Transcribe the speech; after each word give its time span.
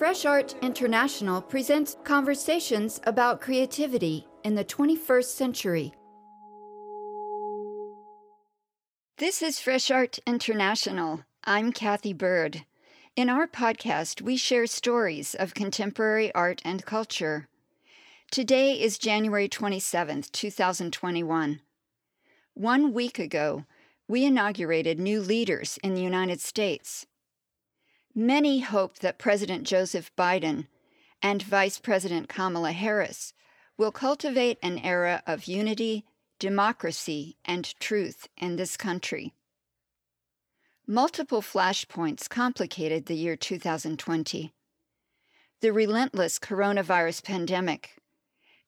Fresh 0.00 0.24
Art 0.24 0.54
International 0.62 1.42
presents 1.42 1.94
conversations 2.04 3.02
about 3.04 3.42
creativity 3.42 4.26
in 4.44 4.54
the 4.54 4.64
21st 4.64 5.24
century. 5.26 5.92
This 9.18 9.42
is 9.42 9.60
Fresh 9.60 9.90
Art 9.90 10.18
International. 10.26 11.20
I'm 11.44 11.70
Cathy 11.70 12.14
Byrd. 12.14 12.64
In 13.14 13.28
our 13.28 13.46
podcast, 13.46 14.22
we 14.22 14.38
share 14.38 14.66
stories 14.66 15.34
of 15.34 15.52
contemporary 15.52 16.34
art 16.34 16.62
and 16.64 16.82
culture. 16.86 17.48
Today 18.30 18.80
is 18.80 18.96
January 18.96 19.50
27th, 19.50 20.32
2021. 20.32 21.60
One 22.54 22.94
week 22.94 23.18
ago, 23.18 23.66
we 24.08 24.24
inaugurated 24.24 24.98
new 24.98 25.20
leaders 25.20 25.78
in 25.84 25.92
the 25.92 26.00
United 26.00 26.40
States. 26.40 27.04
Many 28.14 28.58
hope 28.58 28.98
that 28.98 29.18
President 29.18 29.64
Joseph 29.64 30.10
Biden 30.16 30.66
and 31.22 31.42
Vice 31.42 31.78
President 31.78 32.28
Kamala 32.28 32.72
Harris 32.72 33.32
will 33.78 33.92
cultivate 33.92 34.58
an 34.62 34.78
era 34.78 35.22
of 35.28 35.44
unity, 35.44 36.04
democracy, 36.40 37.36
and 37.44 37.72
truth 37.78 38.26
in 38.36 38.56
this 38.56 38.76
country. 38.76 39.32
Multiple 40.88 41.40
flashpoints 41.40 42.28
complicated 42.28 43.06
the 43.06 43.14
year 43.14 43.36
2020. 43.36 44.52
The 45.60 45.72
relentless 45.72 46.40
coronavirus 46.40 47.22
pandemic, 47.22 48.00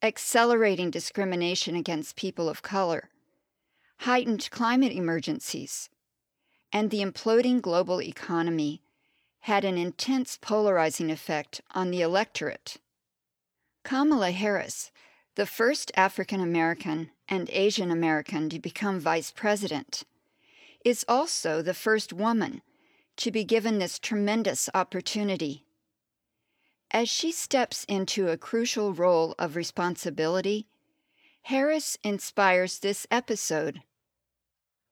accelerating 0.00 0.90
discrimination 0.90 1.74
against 1.74 2.14
people 2.14 2.48
of 2.48 2.62
color, 2.62 3.10
heightened 4.00 4.48
climate 4.52 4.92
emergencies, 4.92 5.88
and 6.72 6.90
the 6.90 7.00
imploding 7.02 7.60
global 7.60 8.00
economy 8.00 8.82
had 9.42 9.64
an 9.64 9.76
intense 9.76 10.38
polarizing 10.40 11.10
effect 11.10 11.60
on 11.74 11.90
the 11.90 12.00
electorate. 12.00 12.76
Kamala 13.82 14.30
Harris, 14.30 14.92
the 15.34 15.46
first 15.46 15.90
African 15.96 16.40
American 16.40 17.10
and 17.28 17.50
Asian 17.50 17.90
American 17.90 18.48
to 18.50 18.60
become 18.60 19.00
vice 19.00 19.32
president, 19.32 20.04
is 20.84 21.04
also 21.08 21.60
the 21.60 21.74
first 21.74 22.12
woman 22.12 22.62
to 23.16 23.32
be 23.32 23.42
given 23.42 23.78
this 23.78 23.98
tremendous 23.98 24.68
opportunity. 24.74 25.64
As 26.92 27.08
she 27.08 27.32
steps 27.32 27.84
into 27.88 28.28
a 28.28 28.36
crucial 28.36 28.92
role 28.92 29.34
of 29.40 29.56
responsibility, 29.56 30.68
Harris 31.42 31.98
inspires 32.04 32.78
this 32.78 33.08
episode. 33.10 33.82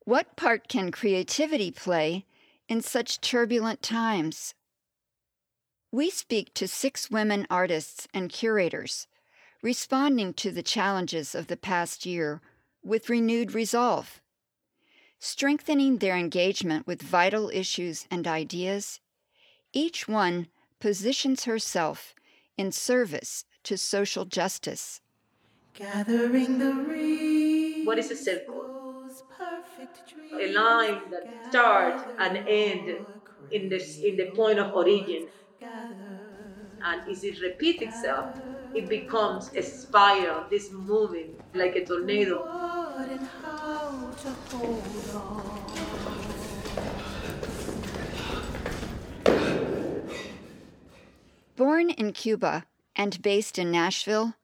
What 0.05 0.35
part 0.35 0.67
can 0.67 0.91
creativity 0.91 1.70
play 1.70 2.27
in 2.71 2.81
such 2.81 3.21
turbulent 3.21 3.83
times. 3.83 4.55
We 5.91 6.09
speak 6.09 6.55
to 6.55 6.69
six 6.69 7.11
women 7.11 7.45
artists 7.51 8.07
and 8.15 8.31
curators, 8.31 9.09
responding 9.61 10.33
to 10.35 10.53
the 10.53 10.63
challenges 10.63 11.35
of 11.35 11.48
the 11.48 11.57
past 11.57 12.07
year 12.07 12.41
with 12.83 13.11
renewed 13.11 13.53
resolve. 13.53 14.23
Strengthening 15.19 15.98
their 15.98 16.17
engagement 16.17 16.87
with 16.87 17.03
vital 17.03 17.51
issues 17.51 18.07
and 18.09 18.27
ideas, 18.29 19.01
each 19.73 20.07
one 20.07 20.47
positions 20.79 21.45
herself 21.45 22.15
in 22.57 22.71
service 22.71 23.45
to 23.65 23.77
social 23.77 24.25
justice. 24.25 25.01
Gathering 25.75 26.61
the 26.61 26.73
reeds. 26.73 27.85
What 27.85 27.98
is 27.98 28.13
a 28.13 28.17
circle? 28.17 28.59
A 30.41 30.53
line 30.53 31.00
that 31.11 31.31
starts 31.48 32.03
and 32.19 32.36
ends 32.47 33.06
in 33.51 33.68
the, 33.68 33.80
in 34.02 34.17
the 34.17 34.30
point 34.35 34.58
of 34.58 34.74
origin. 34.74 35.29
And 36.83 37.08
as 37.11 37.23
it 37.24 37.41
repeats 37.41 37.83
itself, 37.83 38.27
it 38.73 38.89
becomes 38.89 39.51
a 39.55 39.63
spiral, 39.63 40.46
this 40.51 40.70
moving 40.73 41.36
like 41.55 41.77
a 41.77 41.85
tornado. 41.85 42.48
Born 51.57 51.91
in 51.91 52.12
Cuba 52.12 52.64
and 52.97 53.20
based 53.23 53.58
in 53.58 53.70
Nashville, 53.70 54.35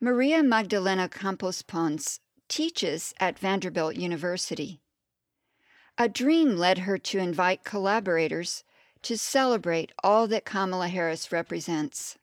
Maria 0.00 0.42
Magdalena 0.42 1.08
Campos 1.08 1.62
Pons 1.62 2.20
teaches 2.48 3.14
at 3.18 3.38
Vanderbilt 3.38 3.96
University. 3.96 4.80
A 5.98 6.08
dream 6.08 6.56
led 6.56 6.78
her 6.78 6.98
to 6.98 7.18
invite 7.18 7.64
collaborators 7.64 8.64
to 9.02 9.16
celebrate 9.16 9.92
all 10.02 10.26
that 10.26 10.44
Kamala 10.44 10.88
Harris 10.88 11.32
represents. 11.32 12.18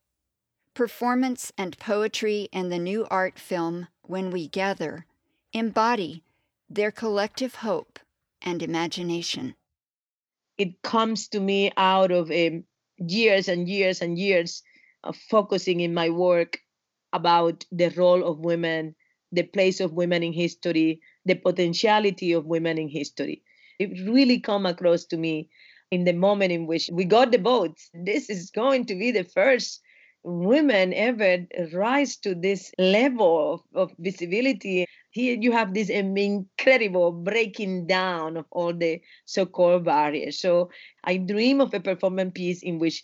Performance 0.73 1.51
and 1.57 1.77
poetry 1.77 2.49
and 2.51 2.71
the 2.71 2.79
new 2.79 3.07
art 3.09 3.39
film 3.39 3.87
When 4.01 4.31
We 4.31 4.47
Gather 4.47 5.05
embody 5.53 6.23
their 6.69 6.91
collective 6.91 7.55
hope 7.55 7.99
and 8.41 8.61
imagination. 8.61 9.55
It 10.57 10.81
comes 10.81 11.27
to 11.29 11.39
me 11.39 11.71
out 11.77 12.11
of 12.11 12.31
um, 12.31 12.63
years 12.97 13.47
and 13.47 13.69
years 13.69 14.01
and 14.01 14.17
years 14.17 14.63
of 15.03 15.15
focusing 15.15 15.79
in 15.79 15.93
my 15.93 16.09
work 16.09 16.59
about 17.11 17.65
the 17.71 17.89
role 17.89 18.25
of 18.25 18.39
women, 18.39 18.95
the 19.33 19.43
place 19.43 19.79
of 19.79 19.93
women 19.93 20.23
in 20.23 20.33
history, 20.33 21.01
the 21.25 21.35
potentiality 21.35 22.33
of 22.33 22.45
women 22.45 22.77
in 22.77 22.87
history. 22.87 23.41
It 23.79 24.07
really 24.07 24.39
come 24.39 24.65
across 24.65 25.05
to 25.05 25.17
me 25.17 25.49
in 25.91 26.05
the 26.05 26.13
moment 26.13 26.51
in 26.51 26.67
which 26.67 26.89
we 26.93 27.05
got 27.05 27.31
the 27.31 27.39
votes. 27.39 27.89
This 27.93 28.29
is 28.29 28.51
going 28.51 28.85
to 28.85 28.95
be 28.95 29.11
the 29.11 29.23
first 29.23 29.81
women 30.23 30.93
ever 30.93 31.45
rise 31.73 32.15
to 32.17 32.33
this 32.33 32.71
level 32.79 33.53
of, 33.53 33.89
of 33.89 33.91
visibility. 33.99 34.85
Here 35.11 35.37
you 35.39 35.51
have 35.51 35.73
this 35.73 35.89
incredible 35.89 37.11
breaking 37.11 37.87
down 37.87 38.37
of 38.37 38.45
all 38.51 38.73
the 38.73 39.01
so-called 39.25 39.85
barriers. 39.85 40.39
So 40.39 40.69
I 41.03 41.17
dream 41.17 41.59
of 41.59 41.73
a 41.73 41.79
performance 41.79 42.31
piece 42.33 42.63
in 42.63 42.79
which 42.79 43.03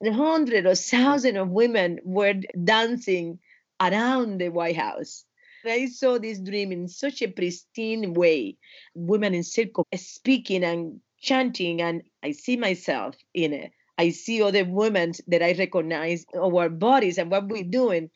the 0.00 0.12
hundred 0.12 0.66
or 0.66 0.74
thousands 0.74 1.38
of 1.38 1.48
women 1.48 2.00
were 2.04 2.34
dancing 2.64 3.38
around 3.80 4.38
the 4.38 4.48
White 4.50 4.76
House 4.76 5.24
I 5.64 5.86
saw 5.86 6.18
this 6.18 6.38
dream 6.38 6.72
in 6.72 6.88
such 6.88 7.20
a 7.22 7.28
pristine 7.28 8.14
way. 8.14 8.56
Women 8.94 9.34
in 9.34 9.42
circle 9.42 9.86
speaking 9.94 10.64
and 10.64 11.00
chanting, 11.20 11.82
and 11.82 12.02
I 12.22 12.32
see 12.32 12.56
myself 12.56 13.16
in 13.34 13.52
it. 13.52 13.72
I 13.98 14.10
see 14.10 14.42
other 14.42 14.64
women 14.64 15.12
that 15.26 15.42
I 15.42 15.52
recognize 15.52 16.24
our 16.34 16.70
bodies 16.70 17.18
and 17.18 17.30
what 17.30 17.48
we're 17.48 17.64
doing. 17.64 18.10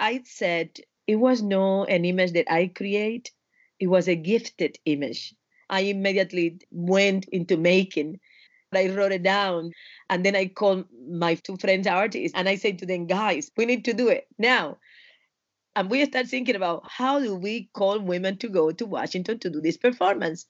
I 0.00 0.22
said 0.24 0.80
it 1.06 1.16
was 1.16 1.42
no 1.42 1.84
an 1.84 2.04
image 2.04 2.32
that 2.32 2.52
I 2.52 2.66
create. 2.66 3.30
It 3.78 3.86
was 3.86 4.08
a 4.08 4.16
gifted 4.16 4.76
image. 4.84 5.34
I 5.68 5.82
immediately 5.82 6.58
went 6.72 7.26
into 7.26 7.56
making. 7.56 8.18
I 8.72 8.88
wrote 8.88 9.12
it 9.12 9.22
down 9.22 9.72
and 10.08 10.24
then 10.24 10.34
I 10.34 10.46
called 10.46 10.86
my 11.08 11.34
two 11.34 11.56
friends 11.56 11.86
artists 11.86 12.36
and 12.36 12.48
I 12.48 12.56
said 12.56 12.78
to 12.80 12.86
them, 12.86 13.06
guys, 13.06 13.50
we 13.56 13.66
need 13.66 13.84
to 13.84 13.92
do 13.92 14.08
it 14.08 14.26
now 14.38 14.78
and 15.76 15.90
we 15.90 16.04
start 16.04 16.26
thinking 16.26 16.56
about 16.56 16.82
how 16.88 17.20
do 17.20 17.34
we 17.34 17.68
call 17.74 17.98
women 18.00 18.36
to 18.38 18.48
go 18.48 18.70
to 18.72 18.86
Washington 18.86 19.38
to 19.40 19.50
do 19.50 19.60
this 19.60 19.76
performance. 19.76 20.46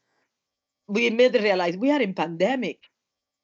We 0.89 1.07
immediately 1.07 1.41
realize 1.43 1.77
we 1.77 1.91
are 1.91 2.01
in 2.01 2.15
pandemic. 2.15 2.79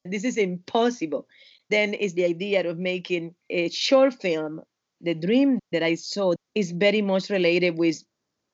This 0.05 0.25
is 0.25 0.37
impossible. 0.37 1.27
Then 1.69 1.95
is 1.95 2.15
the 2.15 2.25
idea 2.25 2.69
of 2.69 2.79
making 2.79 3.35
a 3.51 3.69
short 3.69 4.15
film. 4.15 4.63
The 5.01 5.15
dream 5.15 5.59
that 5.73 5.83
I 5.83 5.97
saw 5.97 6.33
is 6.55 6.71
very 6.71 7.03
much 7.03 7.29
related 7.29 7.77
with 7.77 8.03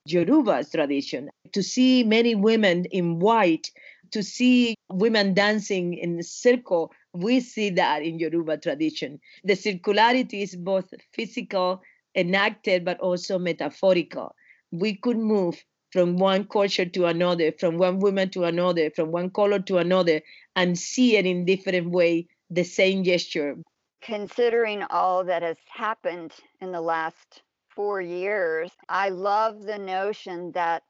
Yoruba's 0.07 0.71
tradition. 0.71 1.31
To 1.53 1.63
see 1.63 2.03
many 2.03 2.35
women 2.35 2.87
in 2.87 3.21
white, 3.21 3.71
to 4.11 4.23
see 4.23 4.75
women 4.91 5.35
dancing 5.35 5.95
in 5.95 6.19
a 6.19 6.23
circle, 6.23 6.93
we 7.15 7.41
see 7.41 7.71
that 7.71 8.03
in 8.03 8.19
Yoruba 8.19 8.59
tradition. 8.59 9.21
The 9.45 9.55
circularity 9.55 10.43
is 10.43 10.57
both 10.57 10.93
physical 11.13 11.83
enacted 12.15 12.85
but 12.85 13.01
also 13.01 13.39
metaphorical. 13.39 14.35
We 14.71 14.95
could 14.95 15.19
move 15.19 15.63
from 15.93 16.17
one 16.17 16.47
culture 16.47 16.87
to 16.87 17.07
another, 17.07 17.53
from 17.53 17.77
one 17.77 18.01
woman 18.01 18.31
to 18.31 18.45
another, 18.45 18.91
from 18.91 19.13
one 19.13 19.31
color 19.31 19.59
to 19.61 19.77
another, 19.77 20.23
and 20.57 20.79
see 20.79 21.17
it 21.17 21.27
in 21.27 21.45
different 21.45 21.91
way, 21.91 22.27
the 22.51 22.65
same 22.65 23.05
gesture. 23.05 23.57
Considering 24.01 24.83
all 24.91 25.25
that 25.25 25.43
has 25.43 25.59
happened 25.69 26.33
in 26.61 26.73
the 26.73 26.81
last 26.81 27.43
four 27.69 28.01
years, 28.01 28.71
I 28.89 29.11
love 29.11 29.63
the 29.63 29.79
notion 29.79 30.53
that 30.53 30.83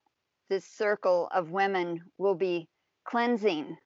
this 0.48 0.64
circle 0.64 1.28
of 1.34 1.50
women 1.50 2.02
will 2.18 2.34
be 2.34 2.68
cleansing 3.04 3.76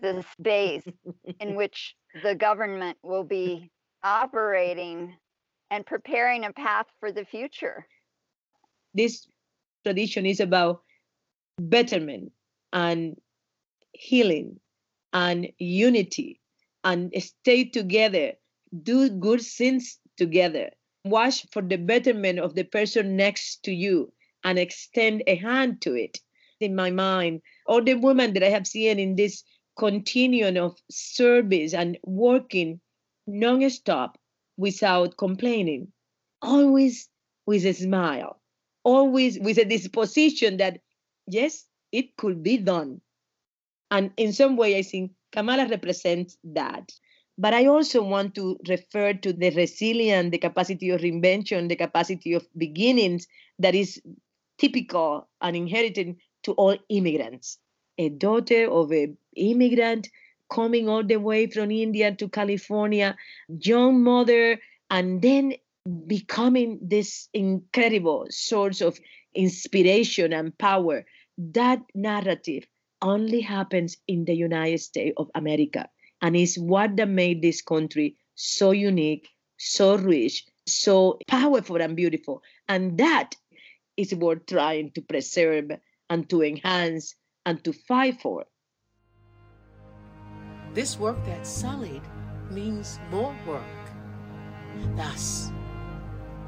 the 0.00 0.24
space 0.32 0.84
in 1.40 1.54
which 1.54 1.94
the 2.22 2.34
government 2.34 2.96
will 3.02 3.24
be 3.24 3.70
operating 4.02 5.14
and 5.70 5.86
preparing 5.86 6.44
a 6.44 6.52
path 6.52 6.86
for 7.00 7.12
the 7.12 7.24
future. 7.24 7.86
This 8.94 9.26
tradition 9.84 10.26
is 10.26 10.40
about 10.40 10.82
betterment 11.58 12.32
and 12.72 13.16
healing 13.92 14.60
and 15.12 15.48
unity 15.58 16.40
and 16.82 17.12
stay 17.18 17.64
together 17.64 18.32
do 18.82 19.08
good 19.08 19.40
things 19.40 19.98
together. 20.16 20.70
Watch 21.04 21.46
for 21.52 21.62
the 21.62 21.76
betterment 21.76 22.38
of 22.38 22.54
the 22.54 22.64
person 22.64 23.16
next 23.16 23.62
to 23.64 23.72
you 23.72 24.12
and 24.42 24.58
extend 24.58 25.22
a 25.26 25.36
hand 25.36 25.80
to 25.82 25.94
it. 25.94 26.18
In 26.60 26.74
my 26.74 26.90
mind, 26.90 27.42
all 27.66 27.82
the 27.82 27.94
women 27.94 28.32
that 28.34 28.42
I 28.42 28.48
have 28.48 28.66
seen 28.66 28.98
in 28.98 29.16
this 29.16 29.44
continuum 29.78 30.56
of 30.56 30.78
service 30.90 31.74
and 31.74 31.98
working 32.04 32.80
non-stop 33.26 34.18
without 34.56 35.16
complaining, 35.16 35.88
always 36.42 37.08
with 37.46 37.64
a 37.64 37.72
smile, 37.72 38.40
always 38.84 39.38
with 39.38 39.58
a 39.58 39.64
disposition 39.64 40.58
that, 40.58 40.80
yes, 41.26 41.66
it 41.92 42.16
could 42.16 42.42
be 42.42 42.58
done. 42.58 43.00
And 43.90 44.12
in 44.16 44.32
some 44.32 44.56
way, 44.56 44.76
I 44.76 44.82
think 44.82 45.12
Kamala 45.32 45.68
represents 45.68 46.36
that. 46.44 46.90
But 47.36 47.54
I 47.54 47.66
also 47.66 48.02
want 48.02 48.34
to 48.36 48.58
refer 48.68 49.12
to 49.12 49.32
the 49.32 49.50
resilience, 49.50 50.30
the 50.30 50.38
capacity 50.38 50.90
of 50.90 51.00
reinvention, 51.00 51.68
the 51.68 51.76
capacity 51.76 52.32
of 52.32 52.46
beginnings 52.56 53.26
that 53.58 53.74
is 53.74 54.00
typical 54.58 55.28
and 55.40 55.56
inherited 55.56 56.16
to 56.44 56.52
all 56.52 56.76
immigrants. 56.88 57.58
A 57.98 58.08
daughter 58.08 58.70
of 58.70 58.90
an 58.92 59.18
immigrant 59.36 60.08
coming 60.54 60.88
all 60.88 61.02
the 61.02 61.16
way 61.16 61.46
from 61.46 61.70
India 61.70 62.14
to 62.14 62.28
California, 62.28 63.16
young 63.48 64.02
mother, 64.02 64.58
and 64.90 65.20
then 65.20 65.54
becoming 66.06 66.78
this 66.80 67.28
incredible 67.34 68.26
source 68.30 68.80
of 68.80 68.98
inspiration 69.34 70.32
and 70.32 70.56
power. 70.58 71.04
That 71.36 71.82
narrative 71.94 72.66
only 73.02 73.40
happens 73.40 73.96
in 74.06 74.24
the 74.24 74.34
United 74.34 74.80
States 74.80 75.14
of 75.16 75.30
America 75.34 75.88
and 76.24 76.34
it's 76.36 76.56
what 76.56 76.96
that 76.96 77.08
made 77.08 77.42
this 77.42 77.60
country 77.60 78.16
so 78.34 78.70
unique, 78.70 79.28
so 79.58 79.96
rich, 79.96 80.46
so 80.66 81.18
powerful 81.28 81.82
and 81.82 81.94
beautiful. 81.94 82.42
And 82.66 82.96
that 82.96 83.36
is 83.98 84.14
worth 84.14 84.46
trying 84.46 84.92
to 84.92 85.02
preserve 85.02 85.70
and 86.08 86.30
to 86.30 86.42
enhance 86.42 87.14
and 87.44 87.62
to 87.64 87.74
fight 87.74 88.22
for. 88.22 88.46
This 90.74 90.98
work 90.98 91.16
that's 91.24 91.48
sullied 91.48 92.02
means 92.50 92.98
more 93.12 93.34
work. 93.46 93.62
Thus, 94.96 95.52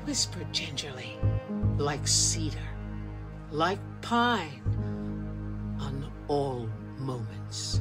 whisper 0.05 0.45
gingerly, 0.51 1.17
like 1.79 2.09
cedar, 2.09 2.59
like 3.53 3.79
pine, 4.03 4.63
on 5.79 6.11
all 6.27 6.69
moments. 6.99 7.81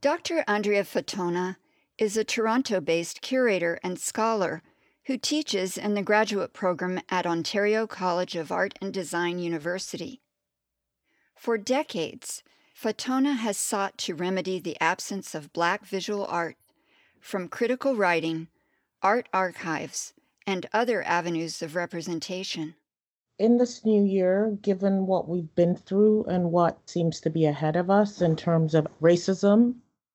Dr. 0.00 0.44
Andrea 0.46 0.84
Fatona 0.84 1.56
is 1.98 2.16
a 2.16 2.22
Toronto 2.22 2.80
based 2.80 3.20
curator 3.20 3.80
and 3.82 3.98
scholar 3.98 4.62
who 5.06 5.18
teaches 5.18 5.76
in 5.76 5.94
the 5.94 6.02
graduate 6.02 6.52
program 6.52 7.00
at 7.08 7.26
Ontario 7.26 7.88
College 7.88 8.36
of 8.36 8.52
Art 8.52 8.74
and 8.80 8.94
Design 8.94 9.40
University. 9.40 10.22
For 11.34 11.58
decades, 11.58 12.44
Fatona 12.82 13.36
has 13.36 13.58
sought 13.58 13.98
to 13.98 14.14
remedy 14.14 14.58
the 14.58 14.80
absence 14.80 15.34
of 15.34 15.52
Black 15.52 15.84
visual 15.84 16.24
art 16.24 16.56
from 17.20 17.46
critical 17.46 17.94
writing, 17.94 18.48
art 19.02 19.28
archives, 19.34 20.14
and 20.46 20.64
other 20.72 21.02
avenues 21.02 21.60
of 21.60 21.76
representation. 21.76 22.74
In 23.38 23.58
this 23.58 23.84
new 23.84 24.02
year, 24.02 24.56
given 24.62 25.06
what 25.06 25.28
we've 25.28 25.54
been 25.54 25.76
through 25.76 26.24
and 26.24 26.52
what 26.52 26.88
seems 26.88 27.20
to 27.20 27.28
be 27.28 27.44
ahead 27.44 27.76
of 27.76 27.90
us 27.90 28.22
in 28.22 28.34
terms 28.34 28.74
of 28.74 28.86
racism, 29.02 29.74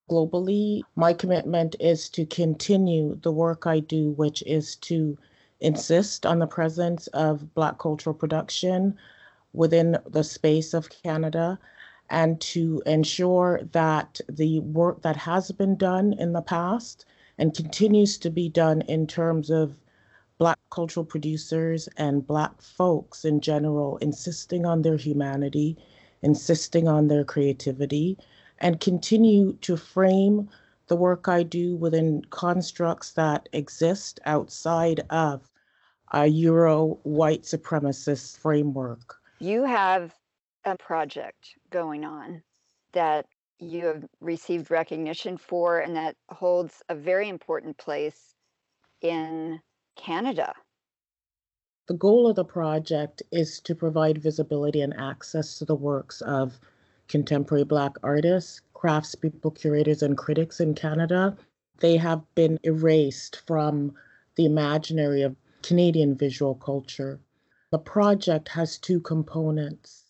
globally. 0.10 0.82
My 0.96 1.14
commitment 1.14 1.76
is 1.80 2.10
to 2.10 2.26
continue 2.26 3.20
the 3.22 3.32
work 3.32 3.68
I 3.68 3.80
do, 3.80 4.10
which 4.14 4.42
is 4.48 4.76
to 4.78 5.20
insist 5.60 6.26
on 6.26 6.40
the 6.40 6.48
presence 6.48 7.06
of 7.08 7.54
Black 7.54 7.78
cultural 7.78 8.16
production 8.16 8.98
within 9.54 10.00
the 10.10 10.24
space 10.24 10.74
of 10.74 10.90
Canada 10.90 11.60
and 12.10 12.40
to 12.40 12.82
ensure 12.86 13.62
that 13.72 14.20
the 14.30 14.60
work 14.60 15.02
that 15.02 15.16
has 15.16 15.52
been 15.52 15.76
done 15.76 16.14
in 16.14 16.34
the 16.34 16.42
past 16.42 17.06
and 17.38 17.54
continues 17.54 18.18
to 18.18 18.30
be 18.30 18.48
done 18.50 18.82
in 18.82 19.08
terms 19.08 19.50
of 19.50 19.80
Black 20.38 20.60
cultural 20.70 21.06
producers 21.06 21.88
and 21.98 22.28
Black 22.28 22.62
folks 22.62 23.24
in 23.24 23.40
general, 23.40 23.98
insisting 23.98 24.66
on 24.66 24.82
their 24.82 24.98
humanity, 24.98 25.78
insisting 26.22 26.88
on 26.88 27.08
their 27.08 27.24
creativity, 27.24 28.18
and 28.60 28.80
continue 28.80 29.54
to 29.62 29.78
frame 29.78 30.50
the 30.88 30.96
work 30.96 31.28
I 31.28 31.44
do 31.44 31.76
within 31.76 32.24
constructs 32.30 33.12
that 33.14 33.50
exist 33.54 34.20
outside 34.26 35.02
of 35.10 35.50
a 36.12 36.28
Euro 36.28 37.00
white 37.04 37.44
supremacist 37.44 38.38
framework. 38.38 39.16
You 39.40 39.64
have 39.64 40.14
a 40.66 40.76
project 40.78 41.56
going 41.70 42.04
on 42.04 42.42
that 42.94 43.26
you 43.60 43.86
have 43.86 44.06
received 44.20 44.72
recognition 44.72 45.38
for 45.38 45.80
and 45.80 45.96
that 45.96 46.16
holds 46.30 46.82
a 46.90 46.96
very 46.96 47.30
important 47.30 47.78
place 47.78 48.36
in 49.02 49.60
Canada. 49.96 50.54
The 51.88 51.94
goal 51.94 52.28
of 52.28 52.36
the 52.36 52.44
project 52.44 53.22
is 53.32 53.60
to 53.62 53.76
provide 53.76 54.18
visibility 54.18 54.82
and 54.82 54.94
access 54.96 55.60
to 55.60 55.66
the 55.66 55.76
works 55.76 56.22
of 56.22 56.60
contemporary 57.08 57.64
Black 57.64 57.94
artists, 58.02 58.62
craftspeople, 58.74 59.56
curators, 59.56 60.02
and 60.02 60.18
critics 60.18 60.60
in 60.60 60.74
Canada. 60.74 61.38
They 61.80 61.98
have 61.98 62.24
been 62.34 62.60
erased 62.64 63.44
from 63.46 63.96
the 64.36 64.46
imaginary 64.46 65.22
of 65.22 65.36
Canadian 65.62 66.16
visual 66.16 66.56
culture. 66.56 67.20
The 67.72 67.80
project 67.80 68.50
has 68.50 68.78
two 68.78 69.00
components. 69.00 70.05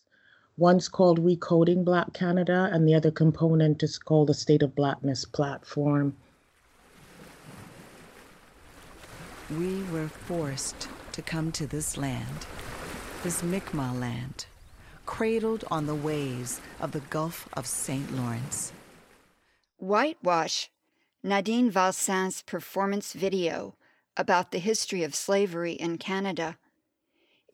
One's 0.57 0.88
called 0.88 1.19
Recoding 1.19 1.84
Black 1.84 2.13
Canada, 2.13 2.69
and 2.72 2.88
the 2.88 2.94
other 2.94 3.12
component 3.12 3.84
is 3.84 3.98
called 3.98 4.30
the 4.30 4.34
State 4.34 4.62
of 4.63 4.74
Blackness 4.74 5.25
Platform. 5.25 6.16
We 9.60 9.84
were 9.92 10.07
forced 10.07 10.88
to 11.12 11.22
come 11.22 11.52
to 11.52 11.68
this 11.68 11.98
land, 11.98 12.47
this 13.21 13.44
Mi'kmaq 13.44 14.00
land, 14.00 14.45
cradled 15.06 15.66
on 15.69 15.88
the 15.88 15.94
waves 15.94 16.62
of 16.80 16.94
the 16.94 17.02
Gulf 17.02 17.50
of 17.52 17.68
St. 17.68 18.16
Lawrence. 18.16 18.71
Whitewash, 19.78 20.71
Nadine 21.21 21.69
Valcin's 21.69 22.42
performance 22.42 23.12
video 23.12 23.76
about 24.16 24.52
the 24.52 24.59
history 24.59 25.04
of 25.04 25.16
slavery 25.16 25.74
in 25.74 25.97
Canada, 25.97 26.57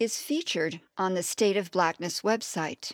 is 0.02 0.18
featured 0.18 0.82
on 0.98 1.14
the 1.14 1.22
State 1.22 1.56
of 1.56 1.70
Blackness 1.70 2.22
website. 2.22 2.94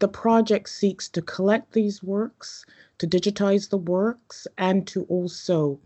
The 0.00 0.08
project 0.08 0.68
seeks 0.68 1.08
to 1.08 1.22
collect 1.22 1.72
these 1.72 2.02
works, 2.02 2.66
to 2.98 3.06
digitize 3.06 3.70
the 3.70 3.78
works, 3.78 4.46
and 4.58 4.86
to 4.88 5.04
also 5.04 5.80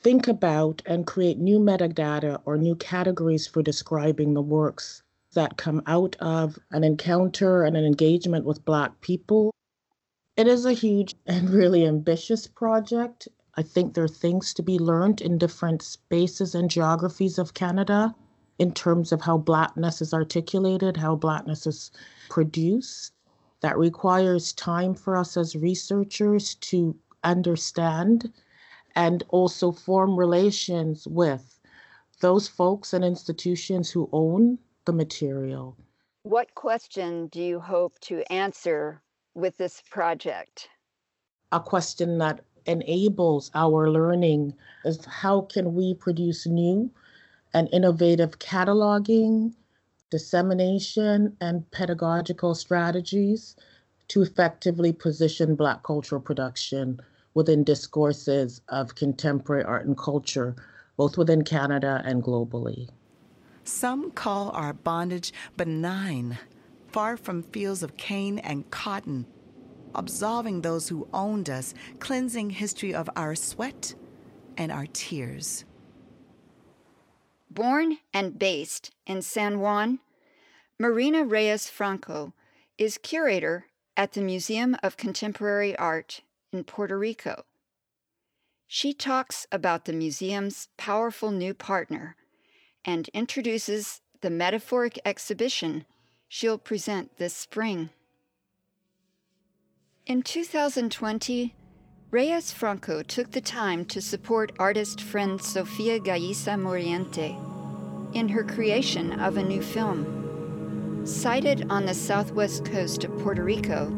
think 0.00 0.28
about 0.28 0.82
and 0.86 1.04
create 1.04 1.38
new 1.38 1.58
metadata 1.58 2.40
or 2.44 2.56
new 2.56 2.76
categories 2.76 3.48
for 3.48 3.60
describing 3.60 4.34
the 4.34 4.40
works 4.40 5.02
that 5.32 5.56
come 5.56 5.82
out 5.88 6.14
of 6.20 6.60
an 6.70 6.84
encounter 6.84 7.64
and 7.64 7.76
an 7.76 7.84
engagement 7.84 8.44
with 8.44 8.64
Black 8.64 9.00
people. 9.00 9.52
It 10.36 10.46
is 10.46 10.64
a 10.64 10.74
huge 10.74 11.16
and 11.26 11.50
really 11.50 11.84
ambitious 11.84 12.46
project. 12.46 13.26
I 13.56 13.62
think 13.62 13.94
there 13.94 14.04
are 14.04 14.08
things 14.22 14.54
to 14.54 14.62
be 14.62 14.78
learned 14.78 15.20
in 15.20 15.38
different 15.38 15.82
spaces 15.82 16.54
and 16.54 16.70
geographies 16.70 17.36
of 17.36 17.54
Canada 17.54 18.14
in 18.58 18.72
terms 18.72 19.12
of 19.12 19.20
how 19.20 19.38
Blackness 19.38 20.00
is 20.02 20.12
articulated, 20.12 20.96
how 20.96 21.16
Blackness 21.16 21.66
is 21.66 21.90
produced. 22.28 23.12
That 23.60 23.78
requires 23.78 24.52
time 24.52 24.94
for 24.94 25.16
us 25.16 25.36
as 25.36 25.54
researchers 25.54 26.56
to 26.56 26.96
understand 27.22 28.32
and 28.96 29.22
also 29.28 29.72
form 29.72 30.18
relations 30.18 31.06
with 31.06 31.60
those 32.20 32.48
folks 32.48 32.92
and 32.92 33.04
institutions 33.04 33.90
who 33.90 34.08
own 34.12 34.58
the 34.84 34.92
material. 34.92 35.76
What 36.24 36.54
question 36.54 37.26
do 37.28 37.40
you 37.40 37.60
hope 37.60 37.98
to 38.00 38.22
answer 38.32 39.02
with 39.34 39.56
this 39.56 39.82
project? 39.90 40.68
A 41.52 41.60
question 41.60 42.18
that 42.18 42.44
enables 42.66 43.50
our 43.54 43.90
learning 43.90 44.54
is 44.84 45.04
how 45.04 45.42
can 45.42 45.74
we 45.74 45.94
produce 45.94 46.46
new 46.46 46.90
and 47.54 47.68
innovative 47.72 48.38
cataloging, 48.38 49.52
dissemination, 50.10 51.36
and 51.40 51.70
pedagogical 51.70 52.54
strategies 52.54 53.56
to 54.08 54.22
effectively 54.22 54.92
position 54.92 55.54
Black 55.54 55.82
cultural 55.82 56.20
production 56.20 57.00
within 57.34 57.64
discourses 57.64 58.60
of 58.68 58.94
contemporary 58.94 59.64
art 59.64 59.86
and 59.86 59.96
culture, 59.96 60.54
both 60.96 61.16
within 61.16 61.42
Canada 61.42 62.02
and 62.04 62.22
globally. 62.22 62.88
Some 63.64 64.10
call 64.10 64.50
our 64.50 64.72
bondage 64.72 65.32
benign, 65.56 66.38
far 66.88 67.16
from 67.16 67.42
fields 67.42 67.82
of 67.82 67.96
cane 67.96 68.38
and 68.40 68.70
cotton. 68.70 69.26
absolving 69.94 70.62
those 70.62 70.88
who 70.88 71.06
owned 71.12 71.50
us, 71.50 71.74
cleansing 72.00 72.50
history 72.50 72.94
of 72.94 73.08
our 73.16 73.34
sweat 73.34 73.94
and 74.56 74.72
our 74.72 74.86
tears. 74.92 75.64
Born 77.54 77.98
and 78.14 78.38
based 78.38 78.92
in 79.06 79.20
San 79.20 79.60
Juan, 79.60 79.98
Marina 80.78 81.22
Reyes 81.22 81.68
Franco 81.68 82.32
is 82.78 82.96
curator 82.96 83.66
at 83.94 84.12
the 84.12 84.22
Museum 84.22 84.74
of 84.82 84.96
Contemporary 84.96 85.76
Art 85.76 86.22
in 86.50 86.64
Puerto 86.64 86.98
Rico. 86.98 87.44
She 88.66 88.94
talks 88.94 89.46
about 89.52 89.84
the 89.84 89.92
museum's 89.92 90.68
powerful 90.78 91.30
new 91.30 91.52
partner 91.52 92.16
and 92.86 93.10
introduces 93.12 94.00
the 94.22 94.30
metaphoric 94.30 94.98
exhibition 95.04 95.84
she'll 96.28 96.56
present 96.56 97.18
this 97.18 97.34
spring. 97.34 97.90
In 100.06 100.22
2020, 100.22 101.54
Reyes 102.12 102.52
Franco 102.52 103.02
took 103.02 103.30
the 103.30 103.40
time 103.40 103.86
to 103.86 104.02
support 104.02 104.52
artist 104.58 105.00
friend 105.00 105.40
Sofia 105.40 105.98
Gallisa 105.98 106.60
Muriente 106.60 107.34
in 108.14 108.28
her 108.28 108.44
creation 108.44 109.18
of 109.18 109.38
a 109.38 109.42
new 109.42 109.62
film. 109.62 111.06
Sited 111.06 111.66
on 111.70 111.86
the 111.86 111.94
southwest 111.94 112.66
coast 112.66 113.04
of 113.04 113.18
Puerto 113.20 113.42
Rico, 113.42 113.88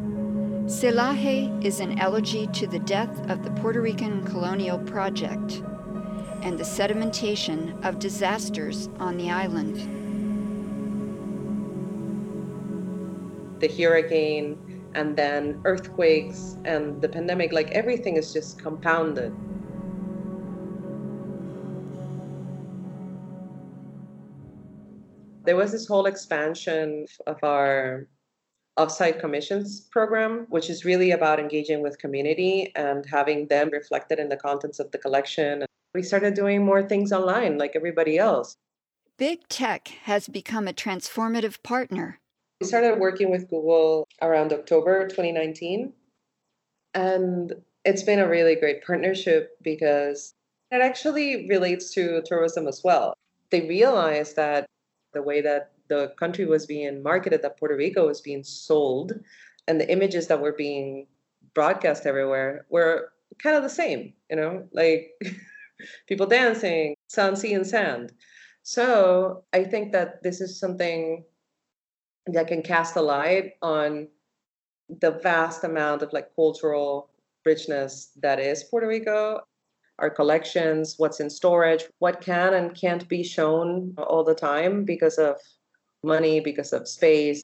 Celaje 0.66 1.64
is 1.64 1.80
an 1.80 1.98
elegy 1.98 2.46
to 2.52 2.68
the 2.68 2.78
death 2.78 3.28
of 3.28 3.42
the 3.42 3.50
Puerto 3.60 3.80
Rican 3.80 4.24
colonial 4.24 4.78
project 4.78 5.64
and 6.42 6.56
the 6.56 6.62
sedimentation 6.62 7.84
of 7.84 7.98
disasters 7.98 8.88
on 9.00 9.16
the 9.16 9.32
island. 9.32 9.74
The 13.58 13.66
hurricane 13.66 14.73
and 14.94 15.16
then 15.16 15.60
earthquakes 15.64 16.56
and 16.64 17.00
the 17.02 17.08
pandemic 17.08 17.52
like 17.52 17.70
everything 17.72 18.16
is 18.16 18.32
just 18.32 18.58
compounded. 18.58 19.34
There 25.44 25.56
was 25.56 25.72
this 25.72 25.86
whole 25.86 26.06
expansion 26.06 27.06
of 27.26 27.36
our 27.42 28.08
offsite 28.78 29.20
commissions 29.20 29.82
program 29.92 30.46
which 30.48 30.68
is 30.68 30.84
really 30.84 31.12
about 31.12 31.38
engaging 31.38 31.80
with 31.82 31.98
community 31.98 32.72
and 32.74 33.04
having 33.06 33.46
them 33.46 33.70
reflected 33.70 34.18
in 34.18 34.28
the 34.28 34.36
contents 34.36 34.80
of 34.80 34.90
the 34.90 34.98
collection. 34.98 35.64
We 35.94 36.02
started 36.02 36.34
doing 36.34 36.64
more 36.64 36.82
things 36.82 37.12
online 37.12 37.58
like 37.58 37.76
everybody 37.76 38.18
else. 38.18 38.56
Big 39.16 39.46
tech 39.48 39.88
has 40.04 40.28
become 40.28 40.66
a 40.66 40.72
transformative 40.72 41.62
partner 41.62 42.18
we 42.64 42.68
started 42.68 42.98
working 42.98 43.30
with 43.30 43.50
Google 43.50 44.08
around 44.22 44.50
October 44.50 45.06
2019. 45.06 45.92
And 46.94 47.52
it's 47.84 48.02
been 48.02 48.20
a 48.20 48.26
really 48.26 48.56
great 48.56 48.82
partnership 48.82 49.58
because 49.60 50.32
it 50.70 50.80
actually 50.80 51.46
relates 51.46 51.92
to 51.92 52.22
tourism 52.24 52.66
as 52.66 52.80
well. 52.82 53.12
They 53.50 53.68
realized 53.68 54.36
that 54.36 54.64
the 55.12 55.20
way 55.20 55.42
that 55.42 55.72
the 55.88 56.14
country 56.18 56.46
was 56.46 56.64
being 56.64 57.02
marketed, 57.02 57.42
that 57.42 57.58
Puerto 57.58 57.76
Rico 57.76 58.06
was 58.06 58.22
being 58.22 58.42
sold, 58.42 59.12
and 59.68 59.78
the 59.78 59.92
images 59.92 60.28
that 60.28 60.40
were 60.40 60.54
being 60.56 61.06
broadcast 61.52 62.06
everywhere 62.06 62.64
were 62.70 63.12
kind 63.42 63.56
of 63.56 63.62
the 63.62 63.68
same, 63.68 64.14
you 64.30 64.36
know, 64.36 64.66
like 64.72 65.10
people 66.08 66.26
dancing, 66.26 66.94
sun, 67.08 67.36
sea, 67.36 67.52
and 67.52 67.66
sand. 67.66 68.14
So 68.62 69.44
I 69.52 69.64
think 69.64 69.92
that 69.92 70.22
this 70.22 70.40
is 70.40 70.58
something 70.58 71.24
that 72.26 72.46
can 72.46 72.62
cast 72.62 72.96
a 72.96 73.02
light 73.02 73.52
on 73.62 74.08
the 75.00 75.12
vast 75.22 75.64
amount 75.64 76.02
of 76.02 76.12
like 76.12 76.34
cultural 76.34 77.10
richness 77.44 78.10
that 78.20 78.38
is 78.40 78.64
Puerto 78.64 78.86
Rico, 78.86 79.40
our 79.98 80.10
collections, 80.10 80.94
what's 80.98 81.20
in 81.20 81.30
storage, 81.30 81.84
what 81.98 82.20
can 82.20 82.54
and 82.54 82.74
can't 82.74 83.08
be 83.08 83.22
shown 83.22 83.94
all 83.98 84.24
the 84.24 84.34
time 84.34 84.84
because 84.84 85.18
of 85.18 85.36
money, 86.02 86.40
because 86.40 86.72
of 86.72 86.88
space. 86.88 87.42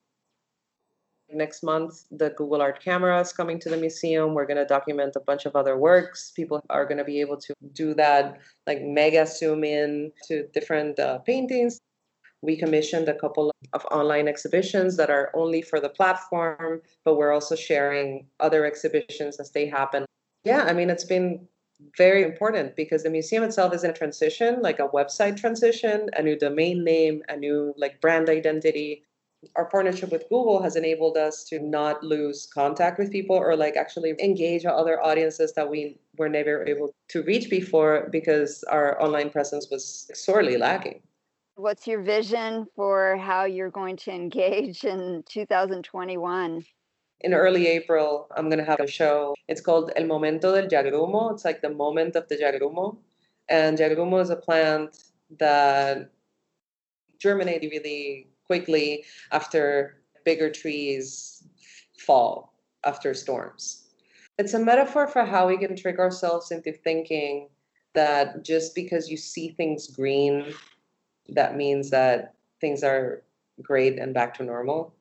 Next 1.32 1.62
month, 1.62 2.06
the 2.10 2.30
Google 2.30 2.60
Art 2.60 2.82
camera 2.82 3.20
is 3.20 3.32
coming 3.32 3.60
to 3.60 3.68
the 3.68 3.76
museum. 3.76 4.34
We're 4.34 4.46
going 4.46 4.56
to 4.56 4.64
document 4.64 5.14
a 5.14 5.20
bunch 5.20 5.46
of 5.46 5.54
other 5.54 5.76
works. 5.76 6.32
People 6.34 6.60
are 6.70 6.84
going 6.84 6.98
to 6.98 7.04
be 7.04 7.20
able 7.20 7.36
to 7.36 7.54
do 7.72 7.94
that, 7.94 8.40
like 8.66 8.82
mega 8.82 9.24
zoom 9.26 9.62
in 9.62 10.10
to 10.26 10.48
different 10.48 10.98
uh, 10.98 11.18
paintings 11.18 11.80
we 12.42 12.56
commissioned 12.56 13.08
a 13.08 13.14
couple 13.14 13.52
of 13.72 13.84
online 13.86 14.28
exhibitions 14.28 14.96
that 14.96 15.10
are 15.10 15.30
only 15.34 15.62
for 15.62 15.80
the 15.80 15.88
platform, 15.88 16.80
but 17.04 17.16
we're 17.16 17.32
also 17.32 17.54
sharing 17.54 18.26
other 18.40 18.64
exhibitions 18.64 19.38
as 19.38 19.50
they 19.50 19.66
happen. 19.66 20.06
Yeah, 20.44 20.64
I 20.64 20.72
mean, 20.72 20.88
it's 20.88 21.04
been 21.04 21.46
very 21.96 22.22
important 22.22 22.76
because 22.76 23.02
the 23.02 23.10
museum 23.10 23.42
itself 23.42 23.74
is 23.74 23.84
in 23.84 23.90
a 23.90 23.94
transition, 23.94 24.60
like 24.62 24.78
a 24.78 24.88
website 24.88 25.36
transition, 25.36 26.08
a 26.14 26.22
new 26.22 26.38
domain 26.38 26.84
name, 26.84 27.22
a 27.28 27.36
new 27.36 27.74
like 27.76 28.00
brand 28.00 28.28
identity. 28.28 29.04
Our 29.56 29.64
partnership 29.64 30.12
with 30.12 30.28
Google 30.28 30.62
has 30.62 30.76
enabled 30.76 31.16
us 31.16 31.44
to 31.44 31.58
not 31.60 32.04
lose 32.04 32.46
contact 32.52 32.98
with 32.98 33.10
people 33.10 33.36
or 33.36 33.56
like 33.56 33.76
actually 33.76 34.14
engage 34.22 34.66
other 34.66 35.02
audiences 35.02 35.54
that 35.54 35.70
we 35.70 35.98
were 36.18 36.28
never 36.28 36.66
able 36.66 36.94
to 37.08 37.22
reach 37.22 37.48
before 37.48 38.08
because 38.12 38.62
our 38.64 39.02
online 39.02 39.30
presence 39.30 39.68
was 39.70 40.10
sorely 40.14 40.58
lacking. 40.58 41.00
What's 41.60 41.86
your 41.86 42.00
vision 42.00 42.66
for 42.74 43.18
how 43.18 43.44
you're 43.44 43.70
going 43.70 43.98
to 43.98 44.10
engage 44.10 44.82
in 44.84 45.22
2021? 45.28 46.64
In 47.20 47.34
early 47.34 47.66
April, 47.66 48.28
I'm 48.34 48.48
going 48.48 48.60
to 48.60 48.64
have 48.64 48.80
a 48.80 48.86
show. 48.86 49.34
It's 49.46 49.60
called 49.60 49.92
El 49.94 50.06
Momento 50.06 50.54
del 50.54 50.70
Yagrumo. 50.70 51.34
It's 51.34 51.44
like 51.44 51.60
the 51.60 51.68
moment 51.68 52.16
of 52.16 52.26
the 52.28 52.36
Yagrumo. 52.36 52.96
And 53.50 53.76
Yagrumo 53.76 54.22
is 54.22 54.30
a 54.30 54.36
plant 54.36 54.96
that 55.38 56.10
germinates 57.18 57.66
really 57.70 58.28
quickly 58.46 59.04
after 59.30 60.00
bigger 60.24 60.48
trees 60.48 61.44
fall 61.98 62.54
after 62.86 63.12
storms. 63.12 63.90
It's 64.38 64.54
a 64.54 64.58
metaphor 64.58 65.06
for 65.08 65.26
how 65.26 65.48
we 65.48 65.58
can 65.58 65.76
trick 65.76 65.98
ourselves 65.98 66.52
into 66.52 66.72
thinking 66.72 67.50
that 67.92 68.46
just 68.46 68.74
because 68.74 69.10
you 69.10 69.18
see 69.18 69.50
things 69.50 69.88
green 69.88 70.54
that 71.34 71.56
means 71.56 71.90
that 71.90 72.34
things 72.60 72.82
are 72.82 73.22
great 73.62 73.98
and 73.98 74.14
back 74.14 74.34
to 74.34 74.44
normal. 74.44 74.94